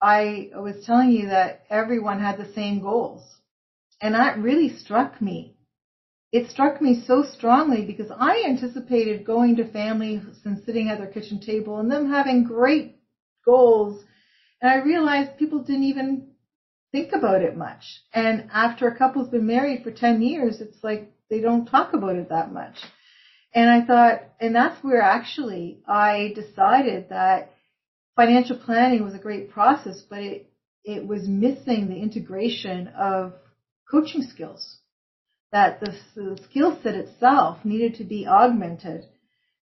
I 0.00 0.50
was 0.54 0.84
telling 0.86 1.10
you 1.10 1.26
that 1.30 1.64
everyone 1.68 2.20
had 2.20 2.38
the 2.38 2.52
same 2.52 2.80
goals. 2.80 3.24
And 4.00 4.14
that 4.14 4.38
really 4.38 4.68
struck 4.68 5.20
me. 5.20 5.56
It 6.30 6.50
struck 6.50 6.80
me 6.82 7.02
so 7.06 7.22
strongly 7.22 7.84
because 7.84 8.10
I 8.10 8.44
anticipated 8.46 9.24
going 9.24 9.56
to 9.56 9.72
families 9.72 10.22
and 10.44 10.62
sitting 10.64 10.88
at 10.88 10.98
their 10.98 11.10
kitchen 11.10 11.40
table 11.40 11.78
and 11.78 11.90
them 11.90 12.10
having 12.10 12.44
great 12.44 12.96
goals 13.44 14.04
and 14.60 14.70
I 14.70 14.76
realized 14.84 15.38
people 15.38 15.60
didn't 15.60 15.84
even 15.84 16.28
think 16.90 17.12
about 17.12 17.42
it 17.42 17.56
much. 17.56 17.84
And 18.12 18.48
after 18.52 18.88
a 18.88 18.96
couple's 18.96 19.28
been 19.28 19.46
married 19.46 19.84
for 19.84 19.90
10 19.90 20.20
years, 20.20 20.60
it's 20.60 20.82
like 20.82 21.12
they 21.30 21.40
don't 21.40 21.66
talk 21.66 21.92
about 21.92 22.16
it 22.16 22.30
that 22.30 22.52
much. 22.52 22.76
And 23.54 23.70
I 23.70 23.86
thought, 23.86 24.22
and 24.40 24.54
that's 24.54 24.82
where 24.82 25.00
actually 25.00 25.80
I 25.86 26.32
decided 26.34 27.10
that 27.10 27.52
financial 28.16 28.58
planning 28.58 29.04
was 29.04 29.14
a 29.14 29.18
great 29.18 29.50
process, 29.50 30.02
but 30.08 30.18
it, 30.18 30.50
it 30.84 31.06
was 31.06 31.28
missing 31.28 31.88
the 31.88 32.00
integration 32.00 32.88
of 32.88 33.34
coaching 33.90 34.22
skills. 34.22 34.77
That 35.50 35.80
the, 35.80 35.94
the 36.14 36.38
skill 36.44 36.78
set 36.82 36.94
itself 36.94 37.64
needed 37.64 37.96
to 37.96 38.04
be 38.04 38.26
augmented 38.26 39.06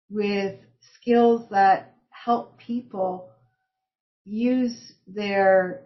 with 0.09 0.59
skills 0.99 1.49
that 1.49 1.95
help 2.09 2.57
people 2.57 3.29
use 4.25 4.93
their 5.07 5.81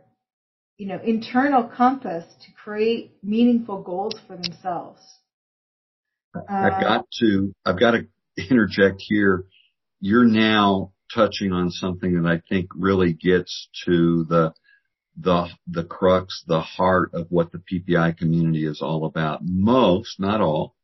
you 0.78 0.88
know 0.88 1.00
internal 1.04 1.64
compass 1.64 2.26
to 2.46 2.52
create 2.52 3.18
meaningful 3.24 3.82
goals 3.82 4.16
for 4.28 4.36
themselves. 4.36 5.02
I've 6.36 6.74
uh, 6.74 6.80
got 6.80 7.06
to 7.20 7.54
I've 7.66 7.80
got 7.80 7.92
to 7.92 8.08
interject 8.50 8.98
here. 9.00 9.46
You're 10.00 10.26
now 10.26 10.94
touching 11.14 11.52
on 11.52 11.72
something 11.72 12.22
that 12.22 12.30
I 12.30 12.42
think 12.48 12.70
really 12.76 13.14
gets 13.14 13.70
to 13.86 14.26
the 14.26 14.54
the 15.20 15.50
the 15.68 15.84
crux, 15.84 16.44
the 16.48 16.62
heart 16.62 17.12
of 17.14 17.28
what 17.30 17.52
the 17.52 17.58
PPI 17.60 18.18
community 18.18 18.66
is 18.66 18.82
all 18.82 19.06
about. 19.06 19.42
Most, 19.44 20.20
not 20.20 20.42
all, 20.42 20.76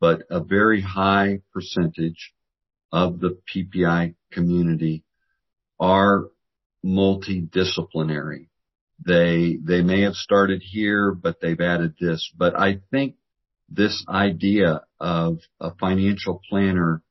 but 0.00 0.22
a 0.30 0.40
very 0.40 0.82
high 0.82 1.40
percentage 1.52 2.34
of 2.92 3.20
the 3.20 3.38
PPI 3.54 4.14
community 4.30 5.04
are 5.78 6.26
multidisciplinary. 6.84 8.48
They 9.04 9.58
they 9.62 9.80
may 9.82 10.02
have 10.02 10.14
started 10.14 10.62
here, 10.62 11.12
but 11.12 11.40
they've 11.40 11.60
added 11.60 11.94
this. 11.98 12.30
But 12.36 12.58
I 12.58 12.80
think 12.90 13.14
this 13.68 14.04
idea 14.08 14.82
of 14.98 15.38
a 15.58 15.74
financial 15.76 16.42
planner 16.48 17.02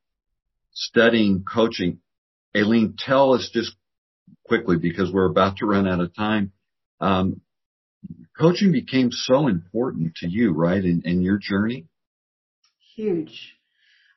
studying 0.72 1.44
coaching. 1.44 2.00
Aileen, 2.56 2.96
tell 2.98 3.34
us 3.34 3.50
just 3.52 3.76
quickly 4.46 4.78
because 4.78 5.12
we're 5.12 5.30
about 5.30 5.58
to 5.58 5.66
run 5.66 5.88
out 5.88 6.00
of 6.00 6.16
time. 6.16 6.52
Um, 7.02 7.42
coaching 8.38 8.72
became 8.72 9.12
so 9.12 9.48
important 9.48 10.16
to 10.18 10.28
you, 10.28 10.54
right, 10.54 10.84
in, 10.84 11.02
in 11.06 11.22
your 11.22 11.38
journey? 11.38 11.88
Huge. 12.96 13.56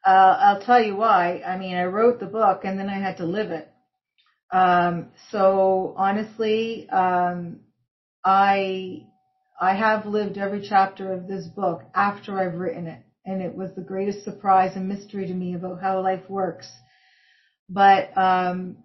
Uh, 0.04 0.36
I'll 0.40 0.62
tell 0.62 0.82
you 0.82 0.96
why. 0.96 1.42
I 1.46 1.58
mean, 1.58 1.76
I 1.76 1.84
wrote 1.84 2.18
the 2.18 2.26
book 2.26 2.62
and 2.64 2.78
then 2.78 2.88
I 2.88 2.98
had 2.98 3.18
to 3.18 3.24
live 3.24 3.50
it. 3.50 3.68
Um, 4.52 5.08
so 5.30 5.94
honestly, 5.96 6.88
um, 6.90 7.60
I 8.24 9.06
I 9.60 9.74
have 9.74 10.06
lived 10.06 10.38
every 10.38 10.66
chapter 10.68 11.12
of 11.12 11.26
this 11.26 11.46
book 11.46 11.82
after 11.94 12.38
I've 12.38 12.58
written 12.58 12.86
it, 12.86 13.02
and 13.24 13.40
it 13.40 13.54
was 13.54 13.70
the 13.74 13.80
greatest 13.80 14.24
surprise 14.24 14.72
and 14.76 14.88
mystery 14.88 15.26
to 15.26 15.32
me 15.32 15.54
about 15.54 15.80
how 15.80 16.02
life 16.02 16.28
works. 16.28 16.70
But 17.68 18.16
um, 18.18 18.78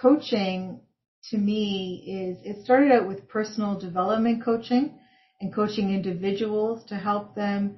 coaching 0.00 0.80
to 1.24 1.38
me 1.38 2.02
is 2.06 2.38
it 2.44 2.64
started 2.64 2.92
out 2.92 3.06
with 3.06 3.28
personal 3.28 3.78
development 3.78 4.42
coaching 4.44 4.98
and 5.40 5.54
coaching 5.54 5.90
individuals 5.92 6.84
to 6.86 6.96
help 6.98 7.34
them 7.34 7.76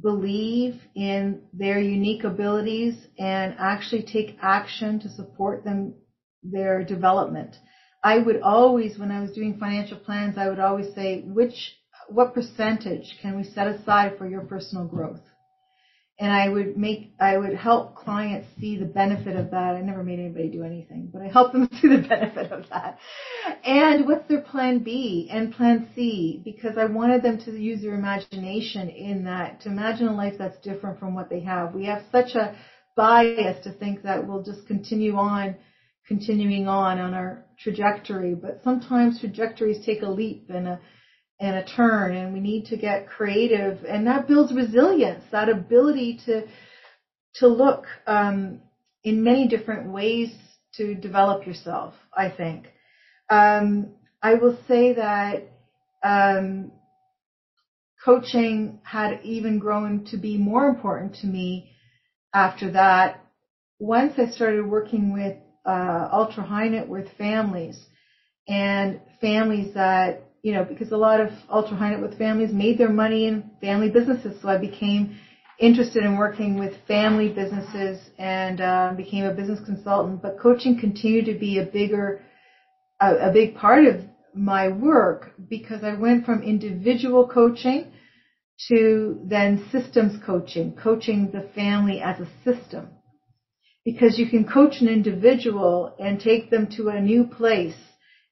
believe 0.00 0.74
in 0.94 1.42
their 1.52 1.78
unique 1.78 2.24
abilities 2.24 3.08
and 3.18 3.54
actually 3.58 4.02
take 4.02 4.36
action 4.40 4.98
to 5.00 5.08
support 5.10 5.64
them 5.64 5.94
their 6.42 6.82
development. 6.82 7.56
I 8.02 8.18
would 8.18 8.40
always 8.42 8.98
when 8.98 9.10
I 9.10 9.20
was 9.20 9.32
doing 9.32 9.58
financial 9.58 9.98
plans 9.98 10.38
I 10.38 10.48
would 10.48 10.60
always 10.60 10.94
say 10.94 11.20
which 11.22 11.76
what 12.08 12.34
percentage 12.34 13.16
can 13.22 13.36
we 13.36 13.44
set 13.44 13.68
aside 13.68 14.18
for 14.18 14.26
your 14.26 14.42
personal 14.42 14.86
growth? 14.86 15.22
And 16.18 16.30
I 16.30 16.48
would 16.48 16.76
make, 16.76 17.14
I 17.18 17.36
would 17.36 17.54
help 17.54 17.96
clients 17.96 18.46
see 18.60 18.76
the 18.76 18.84
benefit 18.84 19.34
of 19.36 19.50
that. 19.50 19.74
I 19.74 19.80
never 19.80 20.04
made 20.04 20.18
anybody 20.18 20.50
do 20.50 20.62
anything, 20.62 21.10
but 21.12 21.22
I 21.22 21.28
help 21.28 21.52
them 21.52 21.68
see 21.80 21.88
the 21.88 22.06
benefit 22.06 22.52
of 22.52 22.68
that. 22.68 22.98
And 23.64 24.06
what's 24.06 24.28
their 24.28 24.42
plan 24.42 24.80
B 24.80 25.28
and 25.32 25.52
plan 25.52 25.88
C? 25.94 26.40
Because 26.44 26.76
I 26.76 26.84
wanted 26.84 27.22
them 27.22 27.38
to 27.44 27.52
use 27.58 27.82
their 27.82 27.94
imagination 27.94 28.88
in 28.90 29.24
that, 29.24 29.62
to 29.62 29.70
imagine 29.70 30.06
a 30.08 30.14
life 30.14 30.34
that's 30.38 30.58
different 30.60 31.00
from 31.00 31.14
what 31.14 31.30
they 31.30 31.40
have. 31.40 31.74
We 31.74 31.86
have 31.86 32.02
such 32.12 32.34
a 32.34 32.54
bias 32.94 33.64
to 33.64 33.72
think 33.72 34.02
that 34.02 34.26
we'll 34.26 34.42
just 34.42 34.66
continue 34.66 35.16
on, 35.16 35.56
continuing 36.06 36.68
on 36.68 36.98
on 36.98 37.14
our 37.14 37.46
trajectory, 37.58 38.34
but 38.34 38.60
sometimes 38.62 39.18
trajectories 39.18 39.84
take 39.84 40.02
a 40.02 40.08
leap 40.08 40.50
and 40.50 40.68
a, 40.68 40.80
and 41.42 41.56
a 41.56 41.62
turn 41.64 42.14
and 42.14 42.32
we 42.32 42.40
need 42.40 42.66
to 42.66 42.76
get 42.76 43.08
creative 43.08 43.84
and 43.84 44.06
that 44.06 44.28
builds 44.28 44.54
resilience 44.54 45.24
that 45.32 45.50
ability 45.50 46.18
to 46.26 46.44
to 47.34 47.48
look 47.48 47.86
um, 48.06 48.60
in 49.04 49.24
many 49.24 49.48
different 49.48 49.90
ways 49.90 50.30
to 50.74 50.94
develop 50.94 51.46
yourself 51.46 51.94
i 52.16 52.28
think. 52.30 52.68
Um, 53.30 53.88
i 54.22 54.34
will 54.34 54.56
say 54.68 54.92
that 54.94 55.48
um, 56.04 56.72
coaching 58.04 58.78
had 58.84 59.20
even 59.22 59.58
grown 59.58 60.04
to 60.06 60.18
be 60.18 60.36
more 60.38 60.66
important 60.66 61.14
to 61.22 61.26
me 61.26 61.72
after 62.34 62.70
that. 62.70 63.20
Once 63.80 64.14
i 64.18 64.26
started 64.26 64.64
working 64.64 65.12
with 65.12 65.34
uh, 65.66 66.08
ultra 66.12 66.44
high 66.44 66.68
net 66.68 66.88
worth 66.88 67.08
families 67.18 67.86
and 68.48 69.00
families 69.20 69.74
that 69.74 70.22
you 70.42 70.52
know, 70.52 70.64
because 70.64 70.90
a 70.90 70.96
lot 70.96 71.20
of 71.20 71.30
ultra 71.48 71.76
high 71.76 71.90
net 71.90 72.00
worth 72.00 72.18
families 72.18 72.52
made 72.52 72.76
their 72.76 72.90
money 72.90 73.26
in 73.26 73.50
family 73.60 73.88
businesses. 73.88 74.40
So 74.42 74.48
I 74.48 74.58
became 74.58 75.16
interested 75.58 76.02
in 76.02 76.16
working 76.16 76.58
with 76.58 76.74
family 76.88 77.28
businesses 77.32 78.10
and 78.18 78.60
uh, 78.60 78.92
became 78.96 79.24
a 79.24 79.34
business 79.34 79.60
consultant. 79.64 80.20
But 80.20 80.40
coaching 80.40 80.78
continued 80.78 81.26
to 81.26 81.38
be 81.38 81.58
a 81.58 81.64
bigger, 81.64 82.22
a, 83.00 83.28
a 83.28 83.32
big 83.32 83.54
part 83.54 83.84
of 83.84 84.00
my 84.34 84.68
work 84.68 85.32
because 85.48 85.84
I 85.84 85.94
went 85.94 86.24
from 86.24 86.42
individual 86.42 87.28
coaching 87.28 87.92
to 88.68 89.20
then 89.24 89.64
systems 89.70 90.20
coaching, 90.24 90.76
coaching 90.82 91.30
the 91.30 91.48
family 91.54 92.00
as 92.00 92.18
a 92.20 92.28
system. 92.44 92.88
Because 93.84 94.18
you 94.18 94.28
can 94.28 94.44
coach 94.44 94.80
an 94.80 94.88
individual 94.88 95.94
and 95.98 96.18
take 96.18 96.50
them 96.50 96.68
to 96.76 96.88
a 96.88 97.00
new 97.00 97.24
place 97.24 97.74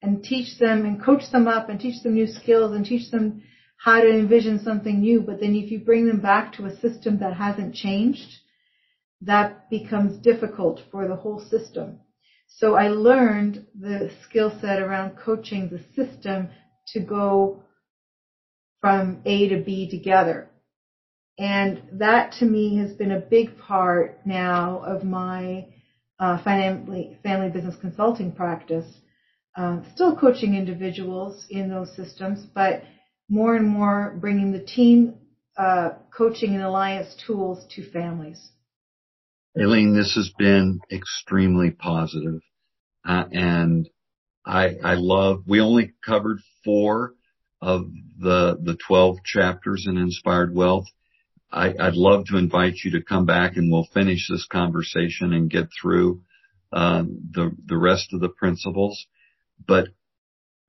and 0.03 0.23
teach 0.23 0.59
them 0.59 0.85
and 0.85 1.03
coach 1.03 1.31
them 1.31 1.47
up 1.47 1.69
and 1.69 1.79
teach 1.79 2.03
them 2.03 2.15
new 2.15 2.27
skills 2.27 2.75
and 2.75 2.85
teach 2.85 3.11
them 3.11 3.43
how 3.77 4.01
to 4.01 4.11
envision 4.11 4.59
something 4.63 5.01
new. 5.01 5.21
But 5.21 5.41
then 5.41 5.55
if 5.55 5.71
you 5.71 5.81
bring 5.81 6.07
them 6.07 6.21
back 6.21 6.53
to 6.55 6.67
a 6.67 6.77
system 6.81 7.19
that 7.19 7.37
hasn't 7.37 7.75
changed, 7.75 8.39
that 9.23 9.69
becomes 9.71 10.19
difficult 10.23 10.81
for 10.91 11.07
the 11.07 11.17
whole 11.17 11.41
system. 11.41 11.99
So 12.49 12.75
I 12.75 12.89
learned 12.89 13.67
the 13.79 14.11
skill 14.25 14.59
set 14.61 14.81
around 14.81 15.17
coaching 15.17 15.69
the 15.69 15.81
system 15.95 16.49
to 16.89 17.01
go 17.01 17.63
from 18.81 19.21
A 19.25 19.49
to 19.49 19.63
B 19.63 19.89
together. 19.91 20.49
And 21.39 21.83
that 21.93 22.33
to 22.39 22.45
me 22.45 22.77
has 22.79 22.93
been 22.93 23.13
a 23.13 23.21
big 23.21 23.59
part 23.59 24.19
now 24.27 24.83
of 24.85 25.05
my 25.05 25.67
uh, 26.19 26.43
family, 26.43 27.19
family 27.23 27.49
business 27.49 27.77
consulting 27.81 28.33
practice 28.33 28.87
uh, 29.57 29.81
still 29.95 30.17
coaching 30.17 30.55
individuals 30.55 31.47
in 31.51 31.69
those 31.69 31.95
systems, 31.97 32.47
but 32.55 32.83
more 33.29 33.57
and 33.57 33.69
more 33.69 34.17
bringing 34.21 34.53
the 34.53 34.65
team 34.65 35.15
uh, 35.57 35.91
coaching 36.17 36.55
and 36.55 36.63
alliance 36.63 37.15
tools 37.27 37.67
to 37.75 37.89
families. 37.91 38.51
Aileen, 39.59 39.95
this 39.95 40.15
has 40.15 40.31
been 40.39 40.81
extremely 40.91 41.71
positive. 41.71 42.41
Uh, 43.05 43.25
and 43.33 43.89
I, 44.47 44.77
I 44.83 44.95
love, 44.95 45.43
we 45.47 45.61
only 45.61 45.93
covered 46.05 46.39
four 46.65 47.15
of 47.61 47.91
the, 48.19 48.59
the 48.63 48.77
12 48.87 49.19
chapters 49.25 49.87
in 49.89 49.97
Inspired 49.97 50.55
Wealth. 50.55 50.87
I, 51.53 51.75
would 51.79 51.97
love 51.97 52.27
to 52.27 52.37
invite 52.37 52.77
you 52.85 52.93
to 52.93 53.03
come 53.03 53.27
back 53.27 53.57
and 53.57 53.73
we'll 53.73 53.89
finish 53.93 54.29
this 54.29 54.47
conversation 54.47 55.33
and 55.33 55.51
get 55.51 55.69
through, 55.81 56.23
um, 56.73 57.29
the, 57.33 57.51
the 57.67 57.77
rest 57.77 58.13
of 58.13 58.21
the 58.21 58.29
principles. 58.29 59.07
But 59.67 59.89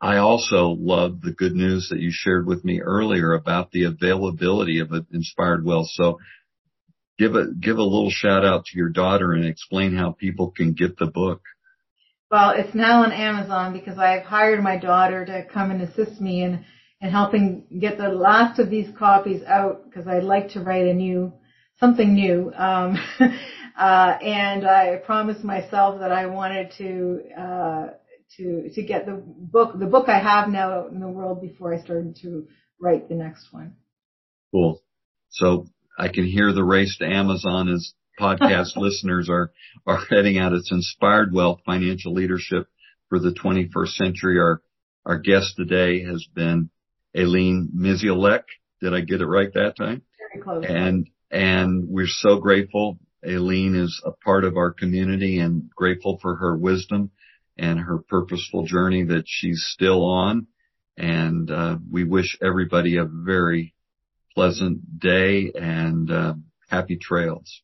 I 0.02 0.18
also 0.18 0.76
love 0.80 1.22
the 1.22 1.32
good 1.32 1.54
news 1.54 1.90
that 1.90 2.00
you 2.00 2.10
shared 2.12 2.48
with 2.48 2.66
me 2.66 2.82
earlier 2.82 3.34
about 3.34 3.72
the 3.72 3.84
availability 3.84 4.80
of 4.80 4.92
Inspired 5.12 5.64
Wealth. 5.64 5.90
So 5.92 6.18
give 7.20 7.36
a, 7.36 7.54
give 7.54 7.78
a 7.78 7.84
little 7.84 8.10
shout 8.10 8.44
out 8.44 8.66
to 8.66 8.78
your 8.78 8.90
daughter 8.90 9.34
and 9.34 9.46
explain 9.46 9.96
how 9.96 10.12
people 10.12 10.52
can 10.52 10.74
get 10.74 10.98
the 10.98 11.06
book. 11.06 11.42
Well, 12.32 12.52
it's 12.52 12.74
now 12.74 13.04
on 13.04 13.12
Amazon 13.12 13.74
because 13.74 14.00
I've 14.00 14.24
hired 14.24 14.64
my 14.64 14.78
daughter 14.78 15.24
to 15.26 15.46
come 15.54 15.70
and 15.70 15.82
assist 15.84 16.20
me 16.20 16.42
in, 16.42 16.66
in 17.00 17.10
helping 17.10 17.66
get 17.80 17.98
the 17.98 18.08
last 18.08 18.58
of 18.58 18.72
these 18.72 18.88
copies 18.98 19.44
out 19.44 19.84
because 19.86 20.08
I'd 20.08 20.24
like 20.24 20.50
to 20.52 20.62
write 20.62 20.88
a 20.88 20.94
new, 20.94 21.34
something 21.80 22.16
new. 22.16 22.52
Um, 22.56 22.98
uh, 23.78 24.18
and 24.24 24.66
I 24.66 24.96
promised 25.06 25.44
myself 25.44 26.00
that 26.00 26.12
I 26.12 26.26
wanted 26.26 26.72
to, 26.78 27.22
uh, 27.38 27.88
to 28.38 28.70
to 28.74 28.84
get 28.84 29.06
the 29.06 29.22
book 29.26 29.78
the 29.78 29.86
book 29.86 30.10
I 30.10 30.20
have 30.20 30.50
now 30.50 30.88
in 30.88 31.00
the 31.00 31.08
world 31.08 31.42
before 31.42 31.74
I 31.74 31.82
started 31.82 32.18
to 32.22 32.48
write 32.80 33.10
the 33.10 33.16
next 33.16 33.52
one. 33.52 33.76
Cool. 34.52 34.82
So 35.30 35.68
I 35.98 36.10
can 36.10 36.26
hear 36.26 36.52
the 36.52 36.64
race 36.64 36.98
to 37.00 37.06
Amazon 37.06 37.70
as 37.70 37.94
podcast 38.20 38.76
listeners 38.76 39.30
are 39.30 39.52
are 39.86 40.00
heading 40.10 40.38
out. 40.38 40.54
It's 40.54 40.72
inspired 40.72 41.34
wealth 41.34 41.62
financial 41.66 42.14
leadership 42.14 42.68
for 43.10 43.20
the 43.20 43.32
21st 43.32 43.90
century. 43.90 44.40
Our 44.40 44.62
our 45.06 45.20
guest 45.20 45.56
today 45.58 46.04
has 46.04 46.26
been 46.34 46.70
Aileen 47.18 47.72
Miziolek. 47.76 48.44
Did 48.82 48.94
I 48.94 49.02
get 49.02 49.22
it 49.22 49.26
right 49.26 49.54
that 49.54 49.76
time? 49.78 50.04
Very 50.32 50.44
close. 50.44 50.66
And, 50.68 51.08
and 51.30 51.86
we're 51.88 52.08
so 52.08 52.38
grateful. 52.38 53.00
Aileen 53.26 53.76
is 53.76 54.02
a 54.06 54.12
part 54.12 54.44
of 54.44 54.58
our 54.58 54.72
community 54.72 55.40
and 55.40 55.70
grateful 55.76 56.20
for 56.22 56.36
her 56.38 56.58
wisdom 56.58 57.12
and 57.62 57.80
her 57.80 58.00
purposeful 58.00 58.66
journey 58.66 59.04
that 59.04 59.26
she's 59.28 59.64
still 59.70 60.04
on. 60.04 60.48
And, 60.98 61.50
uh, 61.50 61.78
we 61.90 62.04
wish 62.04 62.38
everybody 62.42 62.98
a 62.98 63.06
very 63.06 63.74
pleasant 64.34 65.00
day 65.00 65.52
and, 65.54 66.10
uh, 66.10 66.34
happy 66.70 66.98
trails. 66.98 67.62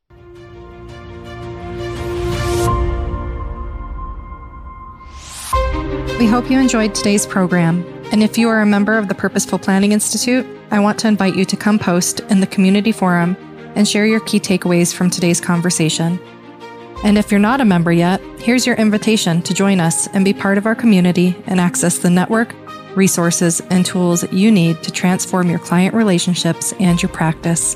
We 6.19 6.27
hope 6.27 6.49
you 6.49 6.60
enjoyed 6.60 6.93
today's 6.93 7.25
program. 7.25 7.83
And 8.12 8.21
if 8.21 8.38
you 8.38 8.49
are 8.49 8.62
a 8.62 8.65
member 8.65 8.97
of 8.97 9.07
the 9.07 9.15
Purposeful 9.15 9.60
Planning 9.60 9.93
Institute, 9.93 10.45
I 10.71 10.79
want 10.79 10.99
to 10.99 11.07
invite 11.07 11.36
you 11.36 11.45
to 11.45 11.57
come 11.57 11.79
post 11.79 12.19
in 12.29 12.39
the 12.39 12.47
community 12.47 12.91
forum 12.91 13.36
and 13.75 13.88
share 13.88 14.05
your 14.05 14.19
key 14.21 14.39
takeaways 14.39 14.93
from 14.93 15.10
today's 15.10 15.41
conversation. 15.41 16.19
And 17.03 17.17
if 17.17 17.31
you're 17.31 17.39
not 17.39 17.62
a 17.62 17.65
member 17.65 17.91
yet, 17.91 18.21
here's 18.39 18.65
your 18.65 18.75
invitation 18.75 19.41
to 19.43 19.53
join 19.53 19.79
us 19.79 20.07
and 20.07 20.25
be 20.25 20.33
part 20.33 20.57
of 20.57 20.65
our 20.65 20.73
community 20.75 21.36
and 21.45 21.60
access 21.60 21.99
the 21.99 22.10
network, 22.10 22.55
resources, 22.95 23.62
and 23.69 23.86
tools 23.86 24.29
you 24.31 24.51
need 24.51 24.81
to 24.83 24.91
transform 24.91 25.49
your 25.49 25.60
client 25.60 25.93
relationships 25.93 26.73
and 26.79 27.01
your 27.01 27.10
practice. 27.10 27.75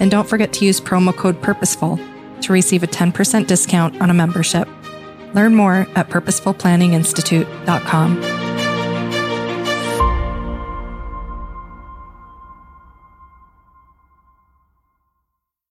And 0.00 0.10
don't 0.10 0.28
forget 0.28 0.52
to 0.54 0.64
use 0.64 0.80
promo 0.80 1.14
code 1.16 1.40
PURPOSEFUL 1.40 2.42
to 2.42 2.52
receive 2.52 2.82
a 2.82 2.88
10% 2.88 3.46
discount 3.46 4.00
on 4.00 4.10
a 4.10 4.14
membership. 4.14 4.68
Learn 5.34 5.54
more 5.54 5.86
at 5.94 6.08
purposefulplanninginstitute.com. 6.08 8.45